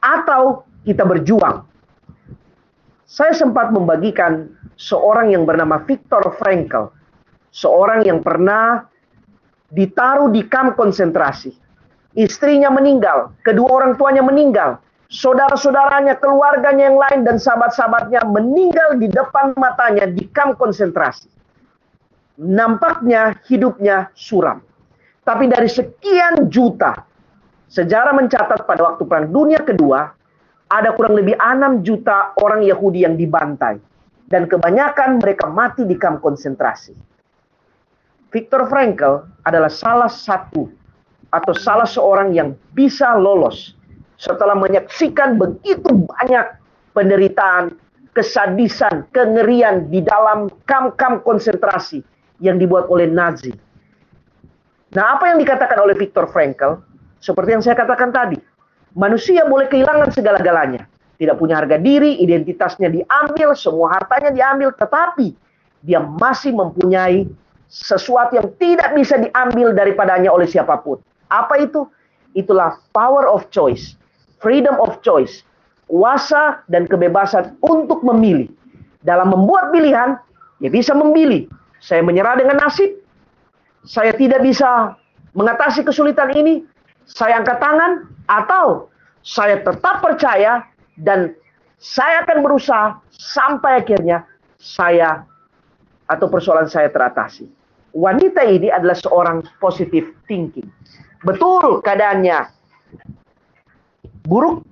atau 0.00 0.64
kita 0.84 1.04
berjuang. 1.04 1.64
Saya 3.08 3.36
sempat 3.36 3.72
membagikan 3.72 4.48
seorang 4.76 5.32
yang 5.32 5.44
bernama 5.44 5.80
Viktor 5.84 6.32
Frankl 6.40 7.01
seorang 7.52 8.02
yang 8.08 8.24
pernah 8.24 8.88
ditaruh 9.68 10.32
di 10.32 10.42
kamp 10.48 10.74
konsentrasi. 10.74 11.52
Istrinya 12.12 12.68
meninggal, 12.68 13.32
kedua 13.40 13.80
orang 13.80 13.96
tuanya 13.96 14.20
meninggal, 14.20 14.76
saudara-saudaranya, 15.08 16.20
keluarganya 16.20 16.92
yang 16.92 16.98
lain 17.00 17.20
dan 17.24 17.36
sahabat-sahabatnya 17.40 18.20
meninggal 18.28 19.00
di 19.00 19.08
depan 19.08 19.56
matanya 19.56 20.08
di 20.08 20.28
kamp 20.28 20.60
konsentrasi. 20.60 21.28
Nampaknya 22.36 23.36
hidupnya 23.48 24.12
suram. 24.16 24.60
Tapi 25.22 25.48
dari 25.48 25.68
sekian 25.70 26.52
juta, 26.52 27.00
sejarah 27.70 28.12
mencatat 28.12 28.66
pada 28.68 28.92
waktu 28.92 29.08
Perang 29.08 29.28
Dunia 29.32 29.62
Kedua, 29.64 30.10
ada 30.72 30.90
kurang 30.96 31.16
lebih 31.16 31.36
6 31.36 31.84
juta 31.84 32.32
orang 32.40 32.64
Yahudi 32.64 33.04
yang 33.04 33.14
dibantai. 33.14 33.76
Dan 34.24 34.48
kebanyakan 34.48 35.20
mereka 35.20 35.44
mati 35.52 35.84
di 35.84 35.92
kamp 36.00 36.24
konsentrasi. 36.24 37.11
Viktor 38.32 38.64
Frankl 38.64 39.28
adalah 39.44 39.68
salah 39.68 40.08
satu 40.08 40.64
atau 41.28 41.52
salah 41.52 41.84
seorang 41.84 42.32
yang 42.32 42.56
bisa 42.72 43.12
lolos 43.20 43.76
setelah 44.16 44.56
menyaksikan 44.56 45.36
begitu 45.36 46.08
banyak 46.08 46.56
penderitaan, 46.96 47.76
kesadisan, 48.16 49.04
kengerian 49.12 49.92
di 49.92 50.00
dalam 50.00 50.48
kamp-kamp 50.64 51.20
konsentrasi 51.28 52.00
yang 52.40 52.56
dibuat 52.56 52.88
oleh 52.88 53.04
Nazi. 53.04 53.52
Nah, 54.92 55.16
apa 55.16 55.32
yang 55.32 55.40
dikatakan 55.40 55.78
oleh 55.84 55.96
Viktor 55.96 56.28
Frankl? 56.28 56.80
Seperti 57.20 57.50
yang 57.52 57.62
saya 57.64 57.76
katakan 57.76 58.12
tadi, 58.12 58.36
manusia 58.96 59.44
boleh 59.44 59.68
kehilangan 59.68 60.12
segala-galanya. 60.12 60.88
Tidak 61.16 61.36
punya 61.36 61.60
harga 61.60 61.76
diri, 61.78 62.18
identitasnya 62.20 62.88
diambil, 62.88 63.54
semua 63.56 63.94
hartanya 63.94 64.32
diambil, 64.32 64.74
tetapi 64.74 65.32
dia 65.84 66.02
masih 66.02 66.52
mempunyai 66.52 67.30
sesuatu 67.72 68.36
yang 68.36 68.52
tidak 68.60 68.92
bisa 68.92 69.16
diambil 69.16 69.72
daripadanya 69.72 70.28
oleh 70.28 70.44
siapa 70.44 70.76
pun. 70.84 71.00
Apa 71.32 71.56
itu? 71.64 71.88
Itulah 72.36 72.76
power 72.92 73.24
of 73.24 73.48
choice, 73.48 73.96
freedom 74.44 74.76
of 74.76 75.00
choice, 75.00 75.40
kuasa 75.88 76.60
dan 76.68 76.84
kebebasan 76.84 77.56
untuk 77.64 78.04
memilih. 78.04 78.52
Dalam 79.00 79.32
membuat 79.32 79.72
pilihan, 79.72 80.20
ya 80.60 80.68
bisa 80.68 80.92
memilih. 80.92 81.48
Saya 81.80 82.04
menyerah 82.04 82.36
dengan 82.36 82.60
nasib, 82.60 82.92
saya 83.88 84.12
tidak 84.14 84.44
bisa 84.44 84.94
mengatasi 85.32 85.82
kesulitan 85.82 86.30
ini, 86.36 86.62
saya 87.08 87.40
angkat 87.40 87.56
tangan, 87.58 88.04
atau 88.28 88.92
saya 89.24 89.64
tetap 89.64 90.04
percaya 90.04 90.60
dan 91.00 91.32
saya 91.80 92.22
akan 92.28 92.38
berusaha 92.44 93.00
sampai 93.10 93.82
akhirnya 93.82 94.22
saya 94.60 95.26
atau 96.06 96.30
persoalan 96.30 96.70
saya 96.70 96.92
teratasi 96.92 97.61
wanita 97.92 98.42
ini 98.48 98.68
adalah 98.72 98.96
seorang 98.96 99.44
positive 99.60 100.12
thinking. 100.26 100.66
Betul 101.22 101.84
keadaannya 101.84 102.50
buruk, 104.26 104.66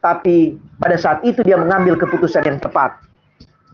tapi 0.00 0.56
pada 0.80 0.96
saat 0.96 1.20
itu 1.26 1.44
dia 1.44 1.60
mengambil 1.60 1.98
keputusan 1.98 2.46
yang 2.46 2.58
tepat. 2.62 2.96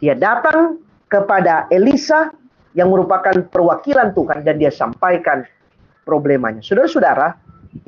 Dia 0.02 0.18
datang 0.18 0.82
kepada 1.06 1.70
Elisa 1.70 2.34
yang 2.76 2.92
merupakan 2.92 3.32
perwakilan 3.48 4.12
Tuhan 4.12 4.44
dan 4.44 4.60
dia 4.60 4.68
sampaikan 4.68 5.46
problemanya. 6.04 6.60
Saudara-saudara, 6.60 7.32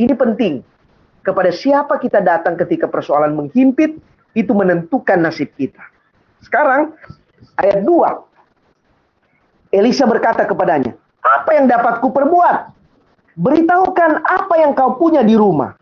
ini 0.00 0.14
penting. 0.16 0.64
Kepada 1.20 1.52
siapa 1.52 2.00
kita 2.00 2.24
datang 2.24 2.56
ketika 2.56 2.88
persoalan 2.88 3.36
menghimpit, 3.36 4.00
itu 4.32 4.52
menentukan 4.56 5.20
nasib 5.20 5.52
kita. 5.60 5.82
Sekarang, 6.40 6.94
ayat 7.60 7.84
2 7.84 8.27
Elisa 9.68 10.08
berkata 10.08 10.48
kepadanya, 10.48 10.96
apa 11.20 11.50
yang 11.56 11.68
dapat 11.68 12.00
kuperbuat? 12.00 12.56
Beritahukan 13.38 14.26
apa 14.26 14.54
yang 14.58 14.74
kau 14.74 14.98
punya 14.98 15.22
di 15.22 15.38
rumah. 15.38 15.76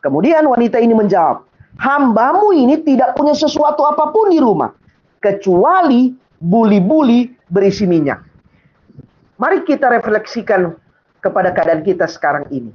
Kemudian 0.00 0.46
wanita 0.46 0.78
ini 0.78 0.94
menjawab, 0.94 1.44
hambamu 1.76 2.54
ini 2.54 2.80
tidak 2.86 3.18
punya 3.18 3.34
sesuatu 3.34 3.84
apa 3.84 4.14
pun 4.14 4.30
di 4.32 4.38
rumah. 4.38 4.70
Kecuali 5.20 6.14
buli-buli 6.38 7.34
berisi 7.50 7.84
minyak. 7.84 8.22
Mari 9.36 9.66
kita 9.66 9.92
refleksikan 9.92 10.72
kepada 11.20 11.52
keadaan 11.52 11.82
kita 11.84 12.08
sekarang 12.08 12.46
ini. 12.54 12.72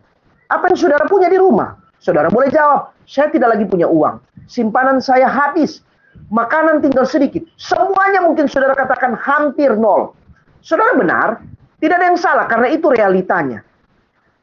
Apa 0.51 0.69
yang 0.69 0.77
saudara 0.77 1.07
punya 1.07 1.31
di 1.31 1.39
rumah? 1.39 1.79
Saudara 2.03 2.27
boleh 2.27 2.51
jawab, 2.51 2.91
saya 3.07 3.31
tidak 3.31 3.55
lagi 3.55 3.65
punya 3.65 3.87
uang. 3.87 4.19
Simpanan 4.51 4.99
saya 4.99 5.31
habis. 5.31 5.79
Makanan 6.27 6.83
tinggal 6.83 7.07
sedikit. 7.07 7.41
Semuanya 7.55 8.27
mungkin 8.27 8.51
saudara 8.51 8.75
katakan 8.75 9.15
hampir 9.15 9.71
nol. 9.79 10.11
Saudara 10.61 10.93
benar, 10.93 11.41
tidak 11.81 11.95
ada 11.97 12.07
yang 12.13 12.19
salah 12.21 12.45
karena 12.45 12.69
itu 12.69 12.87
realitanya. 12.93 13.65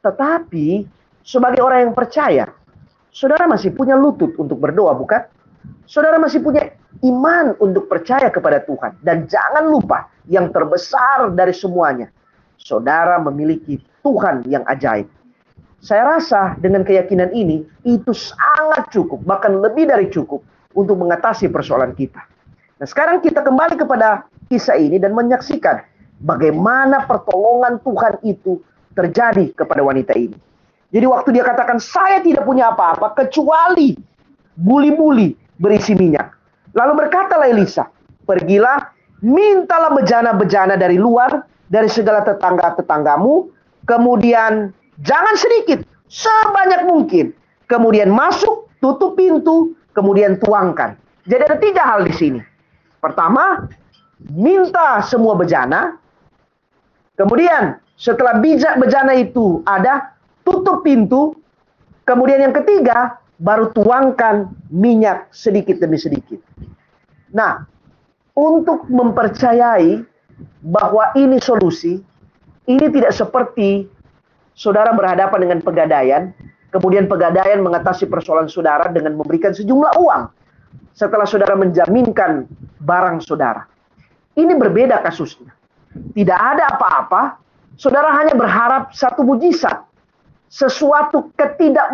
Tetapi 0.02 0.82
sebagai 1.22 1.62
orang 1.62 1.90
yang 1.90 1.94
percaya, 1.94 2.50
saudara 3.14 3.46
masih 3.46 3.70
punya 3.70 3.94
lutut 3.94 4.34
untuk 4.34 4.58
berdoa, 4.58 4.98
bukan? 4.98 5.22
Saudara 5.87 6.18
masih 6.18 6.42
punya 6.42 6.75
iman 7.06 7.54
untuk 7.62 7.87
percaya 7.87 8.28
kepada 8.34 8.62
Tuhan. 8.66 8.98
Dan 8.98 9.30
jangan 9.30 9.70
lupa, 9.70 10.10
yang 10.28 10.50
terbesar 10.52 11.32
dari 11.32 11.54
semuanya, 11.56 12.10
saudara 12.58 13.16
memiliki 13.22 13.80
Tuhan 14.04 14.44
yang 14.50 14.66
ajaib. 14.68 15.08
Saya 15.78 16.18
rasa 16.18 16.58
dengan 16.58 16.82
keyakinan 16.82 17.30
ini, 17.30 17.62
itu 17.87 18.10
sangat 18.10 18.90
cukup, 18.90 19.22
bahkan 19.22 19.62
lebih 19.62 19.87
dari 19.87 20.10
cukup 20.10 20.42
untuk 20.75 20.98
mengatasi 20.98 21.46
persoalan 21.48 21.94
kita. 21.94 22.18
Nah 22.78 22.87
sekarang 22.87 23.22
kita 23.22 23.46
kembali 23.46 23.78
kepada 23.78 24.26
kisah 24.50 24.75
ini 24.78 24.98
dan 24.98 25.14
menyaksikan 25.14 25.82
bagaimana 26.22 27.06
pertolongan 27.06 27.78
Tuhan 27.82 28.14
itu 28.26 28.58
terjadi 28.94 29.54
kepada 29.54 29.82
wanita 29.82 30.14
ini. 30.18 30.37
Jadi 30.88 31.04
waktu 31.04 31.28
dia 31.37 31.44
katakan, 31.44 31.76
saya 31.78 32.25
tidak 32.25 32.48
punya 32.48 32.72
apa-apa 32.72 33.12
kecuali 33.12 33.92
buli-buli 34.56 35.37
berisi 35.60 35.92
minyak. 35.92 36.32
Lalu 36.72 37.06
berkatalah 37.06 37.46
Elisa, 37.46 37.87
pergilah, 38.25 38.88
mintalah 39.20 39.92
bejana-bejana 39.92 40.80
dari 40.80 40.96
luar, 40.96 41.44
dari 41.68 41.92
segala 41.92 42.25
tetangga-tetanggamu, 42.25 43.52
kemudian 43.84 44.72
jangan 45.04 45.34
sedikit, 45.37 45.84
sebanyak 46.08 46.88
mungkin. 46.88 47.26
Kemudian 47.68 48.08
masuk, 48.08 48.72
tutup 48.80 49.20
pintu, 49.20 49.76
kemudian 49.92 50.40
tuangkan. 50.40 50.96
Jadi 51.28 51.42
ada 51.44 51.56
tiga 51.60 51.84
hal 51.84 52.00
di 52.08 52.14
sini. 52.16 52.40
Pertama, 52.96 53.68
minta 54.32 55.04
semua 55.04 55.37
bejana. 55.37 56.00
Kemudian 57.18 57.82
setelah 57.98 58.38
bijak 58.38 58.78
bejana 58.78 59.18
itu 59.18 59.60
ada, 59.66 60.14
tutup 60.46 60.87
pintu. 60.87 61.34
Kemudian 62.06 62.40
yang 62.40 62.54
ketiga, 62.54 63.18
baru 63.42 63.75
tuangkan 63.75 64.54
minyak 64.70 65.26
sedikit 65.34 65.82
demi 65.82 65.98
sedikit. 65.98 66.38
Nah, 67.34 67.66
untuk 68.38 68.87
mempercayai 68.87 69.98
bahwa 70.62 71.10
ini 71.18 71.42
solusi, 71.42 71.98
ini 72.70 72.87
tidak 72.94 73.10
seperti 73.12 73.90
saudara 74.54 74.94
berhadapan 74.94 75.38
dengan 75.42 75.58
pegadaian, 75.60 76.22
kemudian 76.70 77.10
pegadaian 77.10 77.58
mengatasi 77.60 78.06
persoalan 78.06 78.46
saudara 78.46 78.87
dengan 78.94 79.18
memberikan 79.18 79.50
sejumlah 79.50 79.98
uang 79.98 80.22
setelah 80.94 81.26
saudara 81.26 81.58
menjaminkan 81.58 82.46
barang 82.78 83.18
saudara. 83.26 83.66
Ini 84.38 84.54
berbeda 84.54 85.02
kasusnya. 85.02 85.58
Tidak 85.99 86.38
ada 86.38 86.78
apa-apa, 86.78 87.23
saudara 87.78 88.11
hanya 88.19 88.35
berharap 88.35 88.90
satu 88.95 89.23
mujizat, 89.23 89.83
sesuatu 90.49 91.31
ketidak 91.37 91.93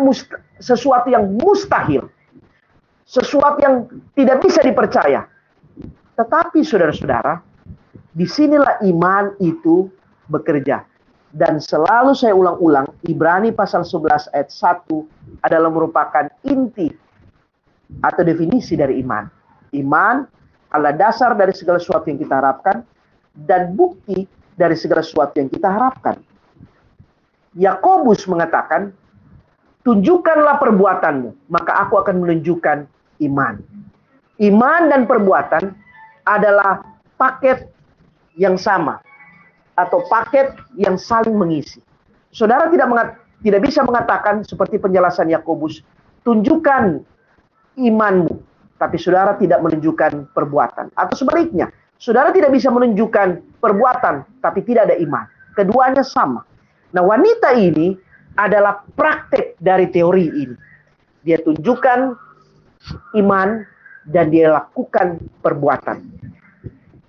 sesuatu 0.61 1.11
yang 1.11 1.35
mustahil, 1.35 2.07
sesuatu 3.03 3.59
yang 3.61 3.75
tidak 4.15 4.41
bisa 4.41 4.63
dipercaya. 4.63 5.27
Tetapi 6.15 6.63
saudara-saudara, 6.63 7.43
di 8.15 8.23
sinilah 8.23 8.79
iman 8.87 9.35
itu 9.43 9.91
bekerja. 10.31 10.87
Dan 11.35 11.59
selalu 11.59 12.15
saya 12.15 12.31
ulang-ulang, 12.31 12.87
Ibrani 13.03 13.51
pasal 13.51 13.83
11 13.83 14.31
ayat 14.31 14.47
1 14.47 15.43
adalah 15.43 15.67
merupakan 15.67 16.31
inti 16.47 16.87
atau 17.99 18.23
definisi 18.23 18.79
dari 18.79 19.03
iman. 19.03 19.27
Iman 19.75 20.23
adalah 20.71 20.95
dasar 20.95 21.35
dari 21.35 21.51
segala 21.51 21.83
sesuatu 21.83 22.07
yang 22.07 22.23
kita 22.23 22.39
harapkan 22.39 22.87
dan 23.35 23.75
bukti 23.75 24.23
dari 24.55 24.79
segala 24.79 25.03
sesuatu 25.03 25.35
yang 25.35 25.51
kita 25.51 25.67
harapkan. 25.67 26.15
Yakobus 27.55 28.23
mengatakan, 28.27 28.95
tunjukkanlah 29.83 30.59
perbuatanmu, 30.59 31.51
maka 31.51 31.87
aku 31.87 31.99
akan 31.99 32.23
menunjukkan 32.23 32.87
iman. 33.27 33.55
Iman 34.39 34.81
dan 34.91 35.07
perbuatan 35.07 35.71
adalah 36.27 36.83
paket 37.15 37.71
yang 38.35 38.59
sama 38.59 38.99
atau 39.79 40.03
paket 40.07 40.55
yang 40.75 40.99
saling 40.99 41.35
mengisi. 41.35 41.79
Saudara 42.35 42.67
tidak 42.67 42.87
mengat, 42.91 43.07
tidak 43.39 43.61
bisa 43.63 43.83
mengatakan 43.87 44.43
seperti 44.43 44.75
penjelasan 44.75 45.31
Yakobus, 45.31 45.79
tunjukkan 46.27 46.99
imanmu, 47.79 48.35
tapi 48.75 48.99
saudara 48.99 49.39
tidak 49.39 49.63
menunjukkan 49.63 50.35
perbuatan. 50.35 50.91
Atau 50.99 51.15
sebaliknya, 51.23 51.71
saudara 51.99 52.31
tidak 52.31 52.51
bisa 52.53 52.71
menunjukkan 52.71 53.59
perbuatan, 53.59 54.25
tapi 54.41 54.59
tidak 54.63 54.91
ada 54.91 54.95
iman. 54.99 55.25
Keduanya 55.55 56.03
sama. 56.03 56.43
Nah, 56.91 57.03
wanita 57.03 57.55
ini 57.55 57.95
adalah 58.35 58.83
praktek 58.95 59.55
dari 59.59 59.87
teori 59.91 60.27
ini. 60.31 60.55
Dia 61.23 61.39
tunjukkan 61.41 61.99
iman 63.17 63.49
dan 64.05 64.25
dia 64.29 64.53
lakukan 64.53 65.17
perbuatan. 65.41 66.03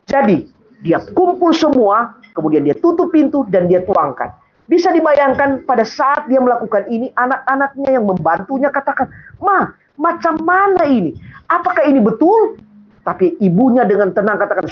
Jadi, 0.07 0.46
dia 0.81 1.03
kumpul 1.12 1.51
semua 1.51 2.16
Kemudian 2.37 2.68
dia 2.68 2.77
tutup 2.77 3.09
pintu 3.16 3.49
dan 3.49 3.64
dia 3.64 3.81
tuangkan. 3.81 4.29
Bisa 4.68 4.92
dibayangkan 4.92 5.64
pada 5.64 5.88
saat 5.88 6.29
dia 6.29 6.37
melakukan 6.37 6.85
ini, 6.92 7.09
anak-anaknya 7.16 7.96
yang 7.96 8.05
membantunya 8.05 8.68
katakan, 8.68 9.09
Ma, 9.40 9.72
macam 9.96 10.37
mana 10.44 10.85
ini? 10.85 11.16
Apakah 11.49 11.88
ini 11.88 12.05
betul? 12.05 12.61
Tapi 13.07 13.38
ibunya 13.38 13.87
dengan 13.87 14.11
tenang 14.11 14.35
katakan, 14.35 14.66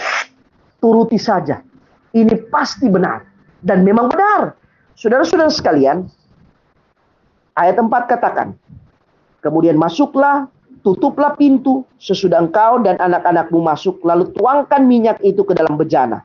turuti 0.82 1.14
saja. 1.14 1.62
Ini 2.10 2.50
pasti 2.50 2.90
benar. 2.90 3.22
Dan 3.62 3.86
memang 3.86 4.10
benar. 4.10 4.58
Saudara-saudara 4.98 5.54
sekalian, 5.54 6.10
ayat 7.54 7.78
4 7.78 8.10
katakan, 8.10 8.58
Kemudian 9.38 9.76
masuklah, 9.78 10.48
tutuplah 10.80 11.36
pintu, 11.36 11.84
sesudah 12.00 12.42
engkau 12.42 12.80
dan 12.80 12.96
anak-anakmu 12.96 13.60
masuk, 13.60 14.00
lalu 14.00 14.32
tuangkan 14.34 14.82
minyak 14.88 15.20
itu 15.20 15.44
ke 15.44 15.52
dalam 15.52 15.76
bejana 15.76 16.24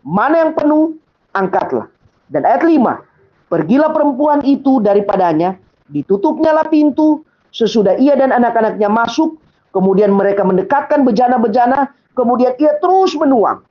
Mana 0.00 0.48
yang 0.48 0.52
penuh, 0.56 0.96
angkatlah. 1.36 1.92
Dan 2.32 2.48
ayat 2.48 2.64
5, 2.64 3.04
pergilah 3.52 3.92
perempuan 3.92 4.40
itu 4.44 4.80
daripadanya, 4.80 5.60
ditutupnya 5.92 6.56
lah 6.56 6.68
pintu, 6.72 7.20
sesudah 7.52 8.00
ia 8.00 8.16
dan 8.16 8.32
anak-anaknya 8.32 8.88
masuk, 8.88 9.36
kemudian 9.74 10.14
mereka 10.14 10.46
mendekatkan 10.46 11.02
bejana-bejana, 11.02 11.90
kemudian 12.14 12.54
ia 12.56 12.78
terus 12.78 13.18
menuang. 13.18 13.66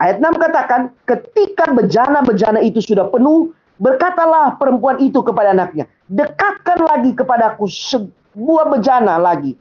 Ayat 0.00 0.22
6 0.22 0.32
katakan, 0.38 0.94
ketika 1.04 1.68
bejana-bejana 1.74 2.62
itu 2.64 2.80
sudah 2.80 3.10
penuh, 3.12 3.52
berkatalah 3.76 4.56
perempuan 4.56 4.96
itu 5.02 5.20
kepada 5.20 5.52
anaknya, 5.52 5.84
dekatkan 6.08 6.80
lagi 6.86 7.12
kepadaku 7.12 7.68
sebuah 7.68 8.72
bejana 8.72 9.20
lagi. 9.20 9.58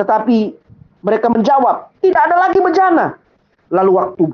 Tetapi 0.00 0.38
mereka 1.04 1.30
menjawab, 1.30 1.94
tidak 2.02 2.22
ada 2.26 2.36
lagi 2.48 2.58
bejana. 2.58 3.06
Lalu 3.70 3.92
waktu 3.94 4.24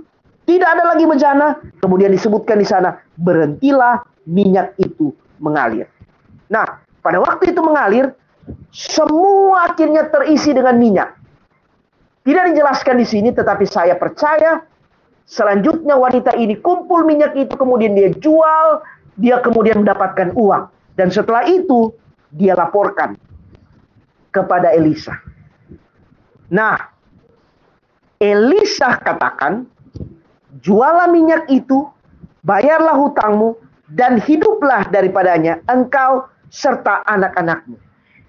tidak 0.49 0.81
ada 0.81 0.97
lagi 0.97 1.05
bencana. 1.05 1.61
Kemudian 1.85 2.09
disebutkan 2.09 2.57
di 2.57 2.65
sana, 2.65 2.97
berhentilah 3.21 4.01
minyak 4.25 4.73
itu 4.81 5.13
mengalir. 5.45 5.85
Nah, 6.49 6.81
pada 7.05 7.21
waktu 7.21 7.53
itu 7.53 7.61
mengalir, 7.61 8.17
semua 8.73 9.73
akhirnya 9.73 10.09
terisi 10.09 10.53
dengan 10.53 10.77
minyak. 10.77 11.11
Tidak 12.23 12.45
dijelaskan 12.53 13.01
di 13.01 13.07
sini, 13.09 13.31
tetapi 13.33 13.65
saya 13.65 13.97
percaya 13.97 14.61
selanjutnya 15.25 15.97
wanita 15.97 16.37
ini 16.37 16.61
kumpul 16.61 17.09
minyak 17.09 17.33
itu, 17.37 17.57
kemudian 17.57 17.97
dia 17.97 18.13
jual, 18.13 18.85
dia 19.17 19.41
kemudian 19.41 19.81
mendapatkan 19.81 20.37
uang. 20.37 20.69
Dan 20.93 21.09
setelah 21.09 21.49
itu, 21.49 21.95
dia 22.29 22.53
laporkan 22.53 23.17
kepada 24.29 24.77
Elisa. 24.77 25.17
Nah, 26.53 26.77
Elisa 28.21 28.99
katakan, 29.01 29.65
jualah 30.61 31.09
minyak 31.09 31.49
itu, 31.49 31.89
bayarlah 32.45 32.99
hutangmu, 32.99 33.57
dan 33.89 34.21
hiduplah 34.21 34.85
daripadanya 34.93 35.65
engkau 35.65 36.29
serta 36.53 37.05
anak-anakmu. 37.09 37.88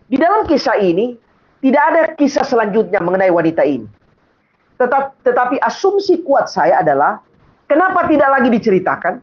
Di 0.09 0.17
dalam 0.17 0.49
kisah 0.49 0.81
ini, 0.81 1.13
tidak 1.61 1.83
ada 1.93 2.01
kisah 2.17 2.41
selanjutnya 2.41 2.97
mengenai 2.97 3.29
wanita 3.29 3.61
ini. 3.61 3.85
Tetap, 4.81 5.21
tetapi 5.21 5.61
asumsi 5.61 6.25
kuat 6.25 6.49
saya 6.49 6.81
adalah, 6.81 7.21
kenapa 7.69 8.09
tidak 8.09 8.29
lagi 8.33 8.49
diceritakan? 8.49 9.21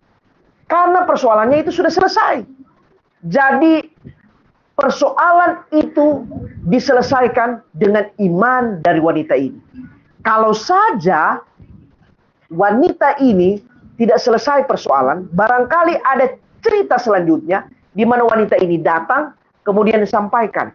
Karena 0.71 1.03
persoalannya 1.03 1.67
itu 1.67 1.75
sudah 1.75 1.91
selesai. 1.91 2.47
Jadi 3.27 3.83
persoalan 4.79 5.67
itu 5.75 6.23
diselesaikan 6.71 7.65
dengan 7.75 8.07
iman 8.23 8.79
dari 8.85 9.01
wanita 9.03 9.35
ini. 9.35 9.59
Kalau 10.23 10.55
saja 10.55 11.41
wanita 12.53 13.19
ini 13.23 13.59
tidak 13.97 14.21
selesai 14.21 14.69
persoalan, 14.69 15.27
barangkali 15.33 15.99
ada 16.05 16.37
cerita 16.61 17.01
selanjutnya 17.01 17.65
di 17.97 18.05
mana 18.05 18.29
wanita 18.29 18.61
ini 18.61 18.77
datang 18.83 19.33
kemudian 19.67 19.99
disampaikan, 19.99 20.71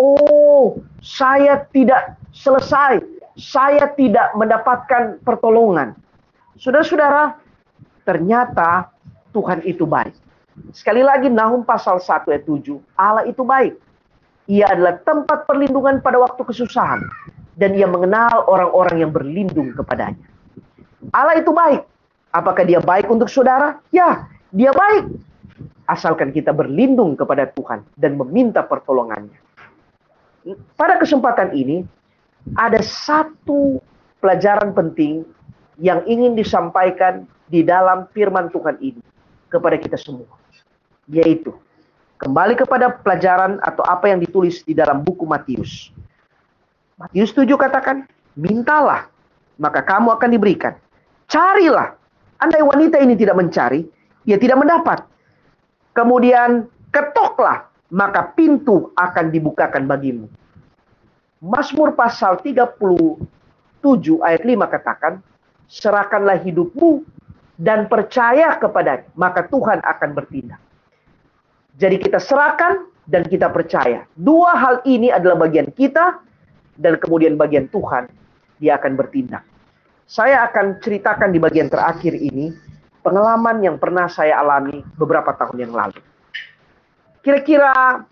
"Oh, 0.00 0.80
saya 1.04 1.68
tidak 1.68 2.16
selesai. 2.32 3.04
Saya 3.36 3.92
tidak 3.92 4.32
mendapatkan 4.32 5.20
pertolongan." 5.20 5.92
Saudara-saudara, 6.56 7.36
ternyata 8.08 8.88
Tuhan 9.36 9.60
itu 9.68 9.84
baik. 9.84 10.16
Sekali 10.72 11.00
lagi 11.00 11.32
Nahum 11.32 11.64
pasal 11.64 12.00
1 12.00 12.28
ayat 12.28 12.44
7, 12.44 12.80
Allah 12.96 13.24
itu 13.24 13.40
baik. 13.40 13.76
Ia 14.52 14.68
adalah 14.68 15.00
tempat 15.00 15.48
perlindungan 15.48 16.04
pada 16.04 16.20
waktu 16.20 16.44
kesusahan 16.44 17.00
dan 17.56 17.72
ia 17.72 17.88
mengenal 17.88 18.44
orang-orang 18.48 19.00
yang 19.00 19.12
berlindung 19.12 19.72
kepadanya. 19.72 20.20
Allah 21.12 21.40
itu 21.40 21.50
baik. 21.52 21.82
Apakah 22.32 22.64
dia 22.64 22.80
baik 22.80 23.08
untuk 23.12 23.28
saudara? 23.28 23.80
Ya, 23.92 24.28
dia 24.52 24.72
baik. 24.72 25.08
Asalkan 25.90 26.30
kita 26.30 26.54
berlindung 26.54 27.18
kepada 27.18 27.50
Tuhan 27.50 27.82
dan 27.98 28.14
meminta 28.14 28.62
pertolongannya. 28.62 29.34
Pada 30.78 30.98
kesempatan 30.98 31.54
ini, 31.54 31.86
ada 32.58 32.82
satu 32.82 33.78
pelajaran 34.18 34.74
penting 34.74 35.22
yang 35.78 36.02
ingin 36.06 36.34
disampaikan 36.38 37.26
di 37.50 37.62
dalam 37.66 38.06
firman 38.14 38.50
Tuhan 38.50 38.78
ini 38.78 39.02
kepada 39.50 39.78
kita 39.78 39.98
semua. 39.98 40.26
Yaitu, 41.10 41.54
kembali 42.22 42.54
kepada 42.54 42.94
pelajaran 43.02 43.58
atau 43.62 43.82
apa 43.86 44.10
yang 44.10 44.22
ditulis 44.22 44.62
di 44.62 44.74
dalam 44.74 45.02
buku 45.02 45.26
Matius. 45.26 45.90
Matius 46.98 47.34
7 47.34 47.46
katakan, 47.58 48.06
mintalah, 48.38 49.10
maka 49.58 49.82
kamu 49.82 50.14
akan 50.14 50.30
diberikan. 50.30 50.74
Carilah. 51.26 51.98
Andai 52.42 52.62
wanita 52.62 52.98
ini 52.98 53.14
tidak 53.14 53.38
mencari, 53.38 53.86
ia 54.26 54.38
tidak 54.38 54.58
mendapat. 54.58 55.11
Kemudian 55.92 56.68
ketoklah, 56.88 57.68
maka 57.92 58.32
pintu 58.32 58.92
akan 58.96 59.28
dibukakan 59.28 59.84
bagimu. 59.84 60.26
Mazmur 61.42 61.92
pasal 61.92 62.40
37 62.40 63.20
ayat 64.24 64.42
5 64.46 64.74
katakan, 64.78 65.20
serahkanlah 65.68 66.40
hidupmu 66.40 67.04
dan 67.60 67.90
percaya 67.92 68.56
kepadanya, 68.56 69.08
maka 69.18 69.44
Tuhan 69.44 69.84
akan 69.84 70.10
bertindak. 70.16 70.60
Jadi 71.76 71.96
kita 72.00 72.20
serahkan 72.20 72.88
dan 73.08 73.26
kita 73.28 73.48
percaya. 73.52 74.04
Dua 74.16 74.54
hal 74.56 74.80
ini 74.88 75.12
adalah 75.12 75.48
bagian 75.48 75.68
kita 75.72 76.20
dan 76.78 76.96
kemudian 77.00 77.36
bagian 77.36 77.68
Tuhan, 77.68 78.08
dia 78.60 78.80
akan 78.80 78.92
bertindak. 78.96 79.44
Saya 80.08 80.44
akan 80.48 80.80
ceritakan 80.80 81.32
di 81.32 81.40
bagian 81.40 81.72
terakhir 81.72 82.12
ini 82.16 82.52
pengalaman 83.02 83.60
yang 83.60 83.76
pernah 83.76 84.06
saya 84.06 84.38
alami 84.38 84.80
beberapa 84.96 85.34
tahun 85.34 85.58
yang 85.68 85.74
lalu. 85.74 86.00
Kira-kira 87.22 88.02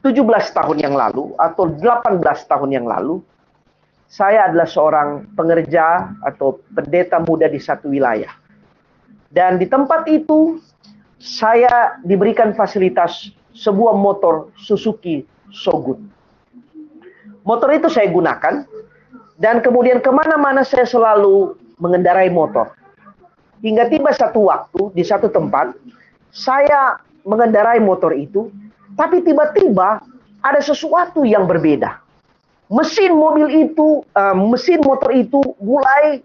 17 0.00 0.56
tahun 0.56 0.78
yang 0.80 0.94
lalu 0.96 1.36
atau 1.36 1.68
18 1.68 2.22
tahun 2.24 2.70
yang 2.72 2.86
lalu, 2.88 3.20
saya 4.10 4.50
adalah 4.50 4.66
seorang 4.66 5.28
pengerja 5.38 6.16
atau 6.24 6.58
pendeta 6.72 7.22
muda 7.22 7.46
di 7.46 7.60
satu 7.62 7.92
wilayah. 7.92 8.32
Dan 9.30 9.62
di 9.62 9.70
tempat 9.70 10.10
itu 10.10 10.58
saya 11.20 12.00
diberikan 12.02 12.50
fasilitas 12.56 13.30
sebuah 13.54 13.94
motor 13.94 14.50
Suzuki 14.58 15.22
Shogun. 15.52 16.10
Motor 17.46 17.70
itu 17.76 17.86
saya 17.86 18.10
gunakan 18.10 18.66
dan 19.38 19.62
kemudian 19.62 20.02
ke 20.02 20.10
mana-mana 20.10 20.66
saya 20.66 20.88
selalu 20.88 21.54
mengendarai 21.78 22.32
motor. 22.32 22.79
Hingga 23.60 23.92
tiba 23.92 24.10
satu 24.16 24.48
waktu 24.48 24.82
di 24.96 25.04
satu 25.04 25.28
tempat, 25.28 25.76
saya 26.32 26.96
mengendarai 27.28 27.76
motor 27.76 28.16
itu, 28.16 28.48
tapi 28.96 29.20
tiba-tiba 29.20 30.00
ada 30.40 30.60
sesuatu 30.64 31.28
yang 31.28 31.44
berbeda. 31.44 32.00
Mesin 32.72 33.12
mobil 33.12 33.68
itu, 33.68 34.00
uh, 34.16 34.32
mesin 34.32 34.80
motor 34.80 35.12
itu 35.12 35.42
mulai 35.60 36.24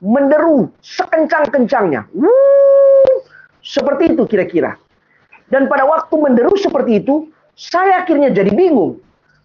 menderu 0.00 0.72
sekencang-kencangnya. 0.80 2.08
seperti 3.60 4.16
itu 4.16 4.24
kira-kira. 4.24 4.72
Dan 5.52 5.68
pada 5.68 5.84
waktu 5.84 6.16
menderu 6.16 6.56
seperti 6.56 7.04
itu, 7.04 7.28
saya 7.52 8.00
akhirnya 8.00 8.32
jadi 8.32 8.48
bingung. 8.56 8.96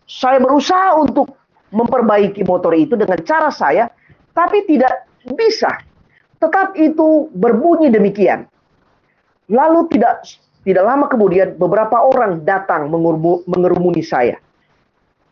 Saya 0.08 0.40
berusaha 0.40 0.96
untuk 0.96 1.36
memperbaiki 1.76 2.48
motor 2.48 2.72
itu 2.72 2.96
dengan 2.96 3.20
cara 3.28 3.52
saya, 3.52 3.92
tapi 4.32 4.64
tidak 4.64 5.04
bisa 5.36 5.84
Tetap 6.46 6.78
itu 6.78 7.34
berbunyi 7.34 7.90
demikian. 7.90 8.46
Lalu 9.50 9.90
tidak 9.90 10.22
tidak 10.62 10.86
lama 10.86 11.10
kemudian 11.10 11.58
beberapa 11.58 12.06
orang 12.06 12.46
datang 12.46 12.86
mengerumuni 13.50 14.06
saya. 14.06 14.38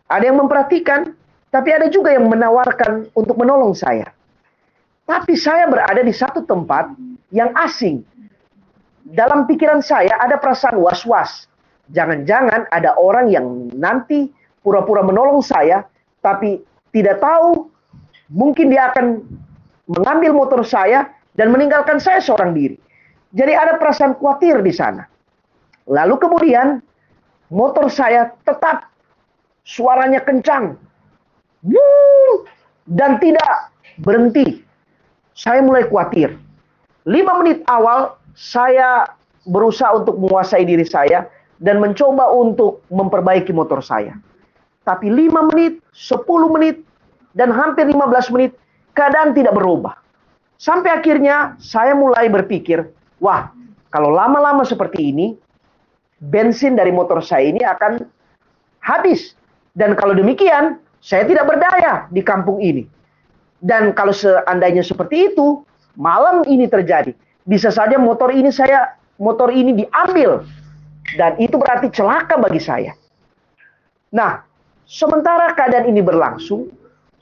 Ada 0.10 0.34
yang 0.34 0.41
memperhatikan, 0.41 1.13
tapi 1.54 1.69
ada 1.69 1.86
juga 1.93 2.17
yang 2.17 2.26
menawarkan 2.26 3.13
untuk 3.13 3.38
menolong 3.38 3.78
saya. 3.78 4.10
Tapi 5.06 5.38
saya 5.38 5.69
berada 5.69 6.02
di 6.02 6.10
satu 6.10 6.41
tempat 6.49 6.97
yang 7.30 7.54
asing. 7.62 8.02
Dalam 9.06 9.45
pikiran 9.45 9.86
saya 9.86 10.17
ada 10.17 10.41
perasaan 10.41 10.82
was-was. 10.82 11.45
Jangan-jangan 11.93 12.73
ada 12.73 12.97
orang 12.97 13.30
yang 13.30 13.69
nanti 13.78 14.34
pura-pura 14.65 15.06
menolong 15.06 15.45
saya, 15.45 15.86
tapi 16.26 16.58
tidak 16.89 17.21
tahu 17.21 17.69
mungkin 18.34 18.73
dia 18.73 18.89
akan 18.89 19.21
mengambil 19.88 20.32
motor 20.32 20.62
saya 20.63 21.12
dan 21.36 21.52
meninggalkan 21.52 22.00
saya 22.00 22.24
seorang 22.24 22.56
diri. 22.56 22.78
Jadi 23.34 23.54
ada 23.58 23.82
perasaan 23.82 24.13
khawatir 24.22 24.62
di 24.62 24.69
sana. 24.69 25.10
Lalu 25.89 26.15
kemudian 26.22 26.80
motor 27.50 27.89
saya 27.89 28.32
tetap 28.46 28.88
suaranya 29.65 30.22
kencang. 30.22 30.78
Dan 32.84 33.17
tidak 33.17 33.74
berhenti. 34.04 34.62
Saya 35.34 35.63
mulai 35.65 35.88
khawatir. 35.89 36.36
Lima 37.10 37.39
menit 37.41 37.65
awal 37.67 38.15
saya 38.38 39.08
berusaha 39.50 39.91
untuk 39.98 40.19
menguasai 40.19 40.63
diri 40.63 40.86
saya 40.88 41.28
dan 41.63 41.80
mencoba 41.80 42.32
untuk 42.32 42.84
memperbaiki 42.91 43.52
motor 43.56 43.80
saya. 43.84 44.15
Tapi 44.84 45.08
lima 45.08 45.48
menit, 45.48 45.80
sepuluh 45.96 46.52
menit, 46.52 46.84
dan 47.34 47.52
hampir 47.52 47.88
lima 47.88 48.04
belas 48.08 48.28
menit 48.28 48.52
keadaan 48.94 49.34
tidak 49.34 49.54
berubah. 49.54 49.98
Sampai 50.58 50.96
akhirnya 50.96 51.60
saya 51.60 51.92
mulai 51.92 52.32
berpikir, 52.32 52.88
wah, 53.20 53.52
kalau 53.92 54.14
lama-lama 54.14 54.64
seperti 54.64 55.12
ini, 55.12 55.36
bensin 56.24 56.80
dari 56.80 56.94
motor 56.94 57.20
saya 57.20 57.52
ini 57.52 57.60
akan 57.62 58.00
habis. 58.80 59.36
Dan 59.76 59.98
kalau 59.98 60.16
demikian, 60.16 60.80
saya 61.04 61.28
tidak 61.28 61.50
berdaya 61.50 62.08
di 62.14 62.24
kampung 62.24 62.64
ini. 62.64 62.88
Dan 63.60 63.92
kalau 63.92 64.16
seandainya 64.16 64.86
seperti 64.86 65.34
itu, 65.34 65.62
malam 66.00 66.48
ini 66.48 66.68
terjadi. 66.70 67.12
Bisa 67.44 67.68
saja 67.72 68.00
motor 68.00 68.32
ini 68.32 68.52
saya 68.56 68.96
motor 69.20 69.52
ini 69.52 69.76
diambil 69.84 70.48
dan 71.20 71.36
itu 71.38 71.60
berarti 71.60 71.92
celaka 71.92 72.40
bagi 72.40 72.62
saya. 72.64 72.96
Nah, 74.14 74.42
sementara 74.88 75.52
keadaan 75.52 75.92
ini 75.92 76.00
berlangsung, 76.00 76.70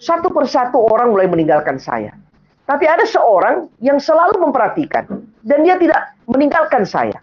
satu 0.02 0.34
persatu 0.34 0.82
orang 0.82 1.14
mulai 1.14 1.30
meninggalkan 1.30 1.78
saya. 1.78 2.18
Tapi 2.66 2.90
ada 2.90 3.06
seorang 3.06 3.70
yang 3.86 4.02
selalu 4.02 4.42
memperhatikan 4.42 5.06
dan 5.46 5.60
dia 5.62 5.78
tidak 5.78 6.18
meninggalkan 6.26 6.82
saya. 6.90 7.22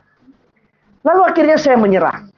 Lalu 1.02 1.22
akhirnya 1.26 1.58
saya 1.58 1.74
menyerah. 1.74 2.30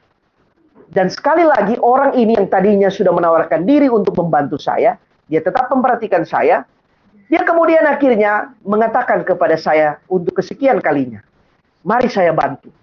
Dan 0.91 1.13
sekali 1.13 1.45
lagi 1.47 1.77
orang 1.79 2.17
ini 2.17 2.35
yang 2.35 2.49
tadinya 2.51 2.91
sudah 2.91 3.15
menawarkan 3.15 3.63
diri 3.69 3.87
untuk 3.87 4.17
membantu 4.19 4.59
saya, 4.59 4.99
dia 5.31 5.39
tetap 5.45 5.71
memperhatikan 5.71 6.27
saya. 6.27 6.67
Dia 7.31 7.47
kemudian 7.47 7.87
akhirnya 7.87 8.51
mengatakan 8.67 9.23
kepada 9.23 9.55
saya 9.55 10.03
untuk 10.11 10.43
kesekian 10.43 10.83
kalinya, 10.83 11.23
"Mari 11.87 12.11
saya 12.11 12.35
bantu." 12.35 12.75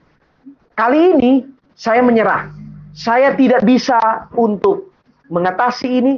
Kali 0.71 1.19
ini 1.19 1.31
saya 1.75 1.99
menyerah. 1.99 2.47
Saya 2.95 3.35
tidak 3.35 3.67
bisa 3.67 3.99
untuk 4.39 4.95
mengatasi 5.27 5.87
ini, 5.99 6.13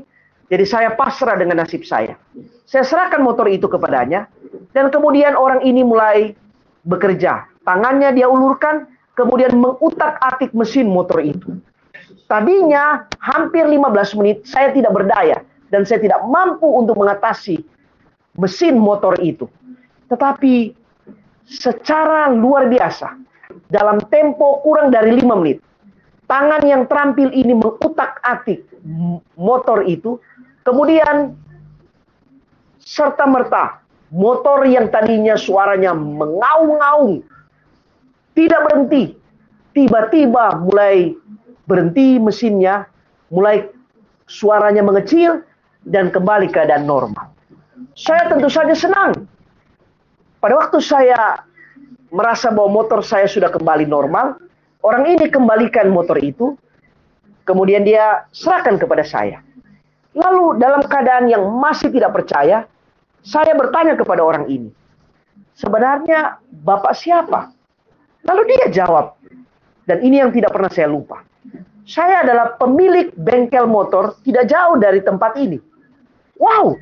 jadi 0.49 0.65
saya 0.65 0.89
pasrah 0.97 1.37
dengan 1.37 1.61
nasib 1.61 1.85
saya. 1.85 2.17
Saya 2.65 2.81
serahkan 2.81 3.21
motor 3.21 3.45
itu 3.45 3.69
kepadanya, 3.69 4.25
dan 4.73 4.89
kemudian 4.89 5.37
orang 5.37 5.61
ini 5.61 5.85
mulai 5.85 6.33
bekerja. 6.89 7.45
Tangannya 7.61 8.17
dia 8.17 8.25
ulurkan, 8.25 8.89
kemudian 9.13 9.53
mengutak-atik 9.61 10.49
mesin 10.57 10.89
motor 10.89 11.21
itu. 11.21 11.61
Tadinya 12.25 13.05
hampir 13.21 13.65
15 13.65 14.17
menit 14.17 14.45
saya 14.45 14.73
tidak 14.73 14.93
berdaya, 14.93 15.45
dan 15.69 15.85
saya 15.85 16.01
tidak 16.01 16.21
mampu 16.25 16.65
untuk 16.65 16.97
mengatasi 16.97 17.61
mesin 18.37 18.77
motor 18.81 19.17
itu. 19.21 19.45
Tetapi 20.09 20.73
secara 21.45 22.33
luar 22.33 22.69
biasa, 22.69 23.17
dalam 23.69 24.01
tempo 24.09 24.61
kurang 24.65 24.89
dari 24.89 25.13
5 25.13 25.41
menit, 25.41 25.61
tangan 26.25 26.61
yang 26.65 26.85
terampil 26.89 27.29
ini 27.33 27.53
mengutak-atik 27.53 28.65
motor 29.37 29.85
itu 29.85 30.21
Kemudian 30.69 31.33
serta 32.77 33.25
merta 33.25 33.81
motor 34.13 34.69
yang 34.69 34.93
tadinya 34.93 35.33
suaranya 35.33 35.97
mengaung-ngaung 35.97 37.25
tidak 38.37 38.69
berhenti. 38.69 39.17
Tiba-tiba 39.73 40.61
mulai 40.61 41.17
berhenti 41.65 42.21
mesinnya, 42.21 42.85
mulai 43.33 43.65
suaranya 44.29 44.85
mengecil 44.85 45.41
dan 45.89 46.13
kembali 46.13 46.53
keadaan 46.53 46.85
normal. 46.85 47.33
Saya 47.97 48.29
tentu 48.29 48.45
saja 48.45 48.77
senang. 48.77 49.25
Pada 50.37 50.53
waktu 50.53 50.77
saya 50.85 51.41
merasa 52.13 52.53
bahwa 52.53 52.85
motor 52.85 53.01
saya 53.01 53.25
sudah 53.25 53.49
kembali 53.49 53.89
normal, 53.89 54.37
orang 54.85 55.17
ini 55.17 55.33
kembalikan 55.33 55.89
motor 55.89 56.21
itu, 56.21 56.53
kemudian 57.49 57.81
dia 57.81 58.29
serahkan 58.29 58.77
kepada 58.77 59.01
saya. 59.01 59.48
Lalu 60.17 60.57
dalam 60.57 60.81
keadaan 60.85 61.29
yang 61.29 61.45
masih 61.61 61.93
tidak 61.93 62.15
percaya, 62.17 62.65
saya 63.21 63.53
bertanya 63.53 63.93
kepada 63.93 64.25
orang 64.25 64.49
ini, 64.49 64.69
sebenarnya 65.53 66.41
Bapak 66.65 66.97
siapa? 66.97 67.53
Lalu 68.25 68.41
dia 68.49 68.83
jawab, 68.83 69.15
dan 69.85 70.01
ini 70.01 70.21
yang 70.21 70.33
tidak 70.33 70.53
pernah 70.53 70.69
saya 70.69 70.89
lupa. 70.89 71.21
Saya 71.89 72.21
adalah 72.21 72.57
pemilik 72.57 73.09
bengkel 73.17 73.65
motor 73.65 74.17
tidak 74.21 74.45
jauh 74.49 74.77
dari 74.77 75.01
tempat 75.01 75.33
ini. 75.41 75.57
Wow. 76.37 76.77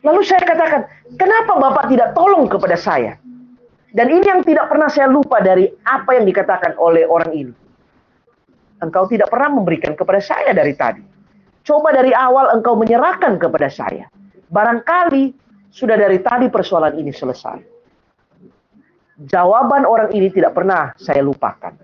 Lalu 0.00 0.20
saya 0.24 0.40
katakan, 0.44 0.88
kenapa 1.20 1.56
Bapak 1.60 1.92
tidak 1.92 2.16
tolong 2.16 2.48
kepada 2.48 2.76
saya? 2.76 3.20
Dan 3.96 4.12
ini 4.12 4.24
yang 4.28 4.44
tidak 4.44 4.68
pernah 4.68 4.92
saya 4.92 5.08
lupa 5.08 5.40
dari 5.40 5.68
apa 5.88 6.20
yang 6.20 6.28
dikatakan 6.28 6.76
oleh 6.76 7.08
orang 7.08 7.32
ini. 7.32 7.52
Engkau 8.84 9.08
tidak 9.08 9.32
pernah 9.32 9.56
memberikan 9.56 9.96
kepada 9.96 10.20
saya 10.20 10.52
dari 10.52 10.76
tadi. 10.76 11.15
Coba 11.66 11.90
dari 11.90 12.14
awal 12.14 12.54
engkau 12.54 12.78
menyerahkan 12.78 13.42
kepada 13.42 13.66
saya. 13.66 14.06
Barangkali 14.46 15.34
sudah 15.74 15.98
dari 15.98 16.22
tadi 16.22 16.46
persoalan 16.46 16.94
ini 16.94 17.10
selesai. 17.10 17.58
Jawaban 19.26 19.82
orang 19.82 20.14
ini 20.14 20.30
tidak 20.30 20.54
pernah 20.54 20.94
saya 20.94 21.26
lupakan. 21.26 21.74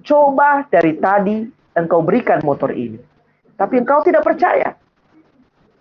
Coba 0.00 0.64
dari 0.72 0.96
tadi 0.96 1.44
engkau 1.76 2.00
berikan 2.00 2.40
motor 2.40 2.72
ini. 2.72 2.96
Tapi 3.60 3.84
engkau 3.84 4.00
tidak 4.00 4.24
percaya. 4.24 4.72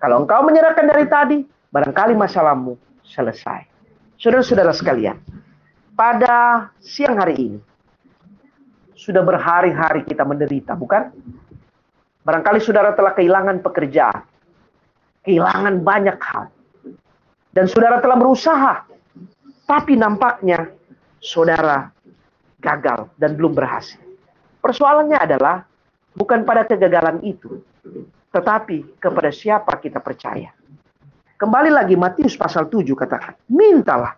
Kalau 0.03 0.27
engkau 0.27 0.43
menyerahkan 0.43 0.85
dari 0.91 1.05
tadi, 1.07 1.37
barangkali 1.71 2.17
masalahmu 2.19 2.75
selesai. 3.07 3.71
Saudara-saudara 4.19 4.75
sekalian, 4.75 5.15
pada 5.95 6.67
siang 6.83 7.15
hari 7.15 7.35
ini, 7.39 7.59
sudah 8.97 9.23
berhari-hari 9.23 10.03
kita 10.05 10.27
menderita, 10.27 10.75
bukan? 10.77 11.09
Barangkali 12.21 12.61
saudara 12.61 12.93
telah 12.93 13.17
kehilangan 13.17 13.65
pekerjaan, 13.65 14.21
kehilangan 15.25 15.81
banyak 15.81 16.17
hal. 16.21 16.53
Dan 17.51 17.65
saudara 17.67 17.99
telah 17.99 18.15
berusaha, 18.15 18.73
tapi 19.65 19.97
nampaknya 19.97 20.69
saudara 21.19 21.91
gagal 22.61 23.09
dan 23.17 23.35
belum 23.35 23.57
berhasil. 23.57 23.99
Persoalannya 24.61 25.17
adalah 25.17 25.65
bukan 26.13 26.45
pada 26.45 26.63
kegagalan 26.69 27.19
itu, 27.25 27.59
tetapi 28.29 29.01
kepada 29.01 29.33
siapa 29.33 29.81
kita 29.81 29.97
percaya. 29.99 30.53
Kembali 31.41 31.73
lagi 31.73 31.97
Matius 31.97 32.37
pasal 32.37 32.69
7 32.69 32.85
katakan, 32.93 33.33
mintalah 33.49 34.13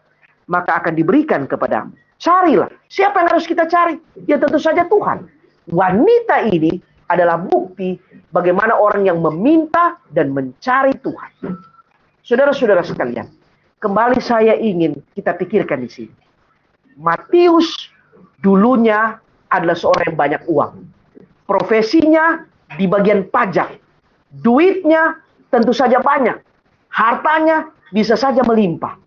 maka 0.52 0.84
akan 0.84 0.92
diberikan 0.92 1.48
kepadamu. 1.48 1.96
Carilah. 2.20 2.68
Siapa 2.92 3.24
yang 3.24 3.30
harus 3.32 3.48
kita 3.48 3.68
cari? 3.68 3.96
Ya 4.28 4.40
tentu 4.40 4.60
saja 4.60 4.88
Tuhan. 4.88 5.28
Wanita 5.72 6.52
ini 6.52 6.80
adalah 7.14 7.38
bukti 7.38 7.96
bagaimana 8.34 8.76
orang 8.78 9.06
yang 9.06 9.22
meminta 9.22 10.02
dan 10.10 10.34
mencari 10.34 10.98
Tuhan. 10.98 11.32
Saudara-saudara 12.26 12.82
sekalian, 12.82 13.30
kembali 13.78 14.20
saya 14.20 14.58
ingin 14.58 14.98
kita 15.14 15.38
pikirkan 15.38 15.86
di 15.86 15.90
sini. 15.92 16.24
Matius 16.98 17.90
dulunya 18.42 19.18
adalah 19.50 19.78
seorang 19.78 20.14
yang 20.14 20.20
banyak 20.20 20.42
uang. 20.50 20.74
Profesinya 21.46 22.42
di 22.74 22.90
bagian 22.90 23.30
pajak. 23.30 23.78
Duitnya 24.34 25.22
tentu 25.54 25.76
saja 25.76 26.02
banyak. 26.02 26.42
Hartanya 26.90 27.70
bisa 27.94 28.18
saja 28.18 28.42
melimpah. 28.42 28.98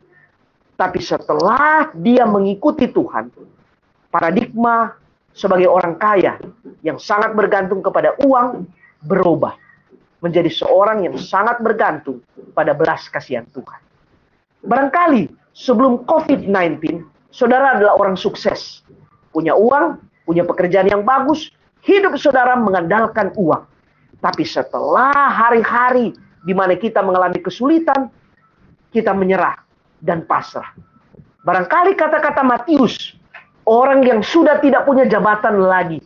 Tapi 0.77 1.01
setelah 1.01 1.89
dia 1.97 2.29
mengikuti 2.29 2.87
Tuhan, 2.87 3.33
paradigma 4.13 4.93
sebagai 5.37 5.69
orang 5.69 6.01
kaya 6.01 6.41
yang 6.81 6.97
sangat 6.97 7.37
bergantung 7.37 7.85
kepada 7.85 8.17
uang 8.25 8.65
berubah 9.05 9.53
menjadi 10.25 10.49
seorang 10.49 11.05
yang 11.05 11.21
sangat 11.21 11.61
bergantung 11.61 12.25
pada 12.57 12.73
belas 12.73 13.05
kasihan 13.13 13.45
Tuhan. 13.53 13.81
Barangkali 14.65 15.29
sebelum 15.53 16.09
COVID-19, 16.09 17.05
saudara 17.29 17.77
adalah 17.77 18.01
orang 18.01 18.17
sukses 18.17 18.81
punya 19.31 19.53
uang, 19.53 20.01
punya 20.25 20.43
pekerjaan 20.49 20.89
yang 20.89 21.05
bagus, 21.05 21.53
hidup 21.85 22.17
saudara 22.17 22.57
mengandalkan 22.57 23.31
uang. 23.37 23.69
Tapi 24.25 24.43
setelah 24.49 25.13
hari-hari 25.13 26.17
di 26.49 26.57
mana 26.57 26.73
kita 26.81 27.05
mengalami 27.05 27.37
kesulitan, 27.45 28.09
kita 28.89 29.13
menyerah 29.13 29.61
dan 30.01 30.25
pasrah. 30.25 30.73
Barangkali 31.45 31.95
kata-kata 31.95 32.43
Matius, 32.43 33.15
orang 33.67 34.07
yang 34.07 34.23
sudah 34.23 34.63
tidak 34.63 34.87
punya 34.87 35.05
jabatan 35.11 35.61
lagi, 35.67 36.01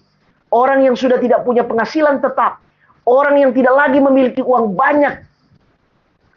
orang 0.51 0.83
yang 0.83 0.97
sudah 0.97 1.21
tidak 1.21 1.45
punya 1.45 1.63
penghasilan 1.63 2.19
tetap, 2.19 2.59
orang 3.05 3.37
yang 3.37 3.53
tidak 3.53 3.77
lagi 3.77 4.01
memiliki 4.01 4.41
uang 4.41 4.75
banyak, 4.75 5.21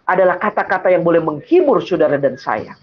adalah 0.04 0.36
kata-kata 0.36 0.92
yang 0.92 1.02
boleh 1.02 1.24
menghibur 1.24 1.80
saudara 1.80 2.20
dan 2.20 2.36
saya. 2.36 2.76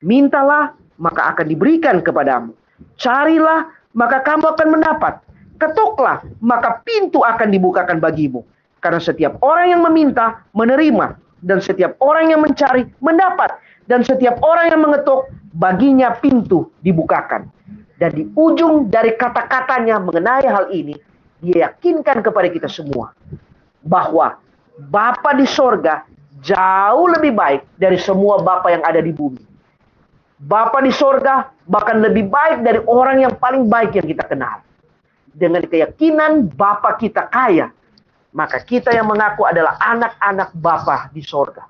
Mintalah, 0.00 0.72
maka 0.96 1.36
akan 1.36 1.46
diberikan 1.52 2.00
kepadamu. 2.00 2.56
Carilah, 2.96 3.68
maka 3.92 4.24
kamu 4.24 4.56
akan 4.56 4.68
mendapat. 4.72 5.20
Ketuklah, 5.60 6.24
maka 6.40 6.80
pintu 6.80 7.20
akan 7.20 7.52
dibukakan 7.52 8.00
bagimu. 8.00 8.40
Karena 8.80 8.96
setiap 8.96 9.36
orang 9.44 9.76
yang 9.76 9.84
meminta, 9.84 10.40
menerima. 10.56 11.20
Dan 11.44 11.60
setiap 11.60 12.00
orang 12.00 12.32
yang 12.32 12.40
mencari, 12.40 12.88
mendapat. 13.04 13.60
Dan 13.84 14.00
setiap 14.00 14.40
orang 14.40 14.72
yang 14.72 14.80
mengetuk, 14.80 15.28
baginya 15.54 16.14
pintu 16.14 16.70
dibukakan. 16.82 17.50
Dan 18.00 18.10
di 18.16 18.24
ujung 18.32 18.88
dari 18.88 19.12
kata-katanya 19.12 20.00
mengenai 20.00 20.46
hal 20.48 20.72
ini, 20.72 20.96
dia 21.44 21.68
yakinkan 21.68 22.24
kepada 22.24 22.48
kita 22.48 22.68
semua. 22.70 23.12
Bahwa 23.84 24.40
Bapa 24.80 25.36
di 25.36 25.44
sorga 25.44 26.08
jauh 26.40 27.06
lebih 27.12 27.36
baik 27.36 27.76
dari 27.76 28.00
semua 28.00 28.40
Bapa 28.40 28.72
yang 28.72 28.80
ada 28.80 29.04
di 29.04 29.12
bumi. 29.12 29.44
Bapa 30.40 30.80
di 30.80 30.88
sorga 30.88 31.52
bahkan 31.68 32.00
lebih 32.00 32.32
baik 32.32 32.64
dari 32.64 32.80
orang 32.88 33.28
yang 33.28 33.34
paling 33.36 33.68
baik 33.68 34.00
yang 34.00 34.08
kita 34.08 34.24
kenal. 34.24 34.64
Dengan 35.30 35.60
keyakinan 35.68 36.48
Bapa 36.56 36.96
kita 36.96 37.28
kaya, 37.28 37.68
maka 38.32 38.64
kita 38.64 38.96
yang 38.96 39.12
mengaku 39.12 39.44
adalah 39.44 39.76
anak-anak 39.76 40.56
Bapa 40.56 41.12
di 41.12 41.20
sorga. 41.20 41.68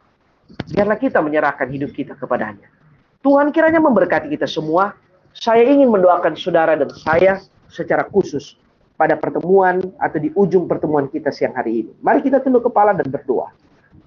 Biarlah 0.71 0.99
kita 0.99 1.19
menyerahkan 1.19 1.67
hidup 1.67 1.91
kita 1.91 2.15
kepadanya. 2.15 2.80
Tuhan 3.21 3.53
kiranya 3.53 3.85
memberkati 3.85 4.33
kita 4.33 4.49
semua. 4.49 4.97
Saya 5.37 5.63
ingin 5.63 5.93
mendoakan 5.93 6.35
saudara 6.35 6.75
dan 6.75 6.89
saya 6.91 7.39
secara 7.69 8.09
khusus 8.09 8.57
pada 8.97 9.15
pertemuan 9.15 9.81
atau 10.01 10.19
di 10.19 10.33
ujung 10.35 10.65
pertemuan 10.67 11.07
kita 11.07 11.29
siang 11.29 11.53
hari 11.53 11.85
ini. 11.85 11.93
Mari 12.01 12.25
kita 12.25 12.41
tunduk 12.41 12.67
kepala 12.73 12.97
dan 12.97 13.07
berdoa. 13.13 13.53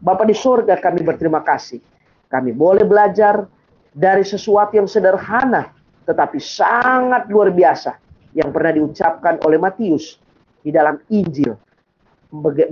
Bapak 0.03 0.27
di 0.27 0.35
sorga 0.35 0.75
kami 0.81 1.05
berterima 1.05 1.45
kasih. 1.45 1.79
Kami 2.27 2.51
boleh 2.51 2.83
belajar 2.83 3.45
dari 3.93 4.25
sesuatu 4.25 4.75
yang 4.81 4.89
sederhana 4.89 5.69
tetapi 6.03 6.41
sangat 6.41 7.29
luar 7.29 7.53
biasa 7.53 7.95
yang 8.33 8.49
pernah 8.49 8.75
diucapkan 8.75 9.39
oleh 9.45 9.61
Matius 9.61 10.17
di 10.59 10.73
dalam 10.73 10.97
Injil. 11.13 11.53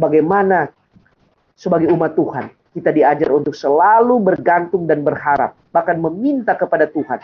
Bagaimana 0.01 0.65
sebagai 1.54 1.93
umat 1.93 2.17
Tuhan 2.17 2.49
kita 2.71 2.89
diajar 2.91 3.29
untuk 3.31 3.51
selalu 3.51 4.19
bergantung 4.23 4.88
dan 4.88 5.03
berharap, 5.03 5.55
bahkan 5.75 5.99
meminta 5.99 6.55
kepada 6.55 6.88
Tuhan 6.88 7.19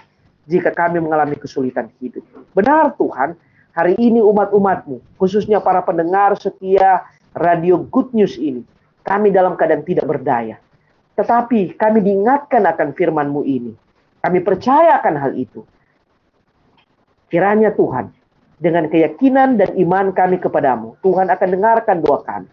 jika 0.47 0.71
kami 0.75 0.99
mengalami 0.99 1.39
kesulitan 1.39 1.87
hidup. 2.03 2.23
Benar 2.51 2.95
Tuhan, 2.99 3.35
hari 3.71 3.95
ini 3.99 4.19
umat-umatmu, 4.19 5.19
khususnya 5.19 5.63
para 5.63 5.83
pendengar 5.83 6.35
setia 6.35 7.07
radio 7.35 7.79
Good 7.79 8.11
News 8.11 8.35
ini, 8.35 8.63
kami 9.07 9.31
dalam 9.31 9.55
keadaan 9.55 9.87
tidak 9.87 10.07
berdaya. 10.07 10.59
Tetapi 11.15 11.79
kami 11.79 11.99
diingatkan 12.03 12.61
akan 12.67 12.93
firman-Mu 12.93 13.41
ini 13.47 13.73
kami 14.27 14.43
percaya 14.43 14.99
akan 14.99 15.15
hal 15.15 15.31
itu. 15.39 15.63
Kiranya 17.31 17.71
Tuhan, 17.75 18.11
dengan 18.59 18.91
keyakinan 18.91 19.55
dan 19.55 19.71
iman 19.79 20.11
kami 20.11 20.35
kepadamu, 20.35 20.99
Tuhan 20.99 21.31
akan 21.31 21.47
dengarkan 21.47 22.03
doa 22.03 22.19
kami. 22.27 22.51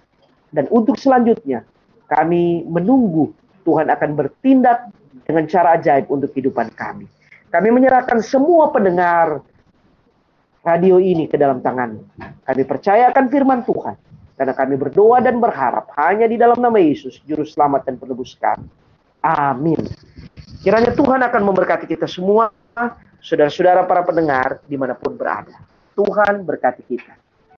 Dan 0.54 0.70
untuk 0.70 0.94
selanjutnya, 0.94 1.66
kami 2.08 2.64
menunggu 2.68 3.32
Tuhan 3.64 3.88
akan 3.88 4.10
bertindak 4.12 4.92
dengan 5.24 5.48
cara 5.48 5.80
ajaib 5.80 6.12
untuk 6.12 6.30
kehidupan 6.36 6.72
kami. 6.76 7.08
Kami 7.48 7.68
menyerahkan 7.70 8.20
semua 8.20 8.68
pendengar 8.74 9.40
radio 10.64 11.00
ini 11.00 11.28
ke 11.30 11.36
dalam 11.40 11.64
tangan. 11.64 11.96
Kami 12.44 12.62
percayakan 12.64 13.24
firman 13.30 13.62
Tuhan. 13.64 13.96
Karena 14.34 14.50
kami 14.50 14.74
berdoa 14.74 15.22
dan 15.22 15.38
berharap 15.38 15.94
hanya 15.94 16.26
di 16.26 16.34
dalam 16.34 16.58
nama 16.58 16.74
Yesus, 16.74 17.22
Juru 17.22 17.46
Selamat 17.46 17.86
dan 17.86 17.94
Penebus 18.02 18.34
kami. 18.34 18.66
Amin. 19.22 19.78
Kiranya 20.66 20.90
Tuhan 20.90 21.22
akan 21.22 21.42
memberkati 21.46 21.86
kita 21.86 22.10
semua, 22.10 22.50
saudara-saudara 23.22 23.86
para 23.86 24.02
pendengar 24.02 24.58
di 24.66 24.74
mana 24.74 24.98
pun 24.98 25.14
berada. 25.14 25.54
Tuhan 25.94 26.42
berkati 26.42 26.82
kita. 26.82 27.14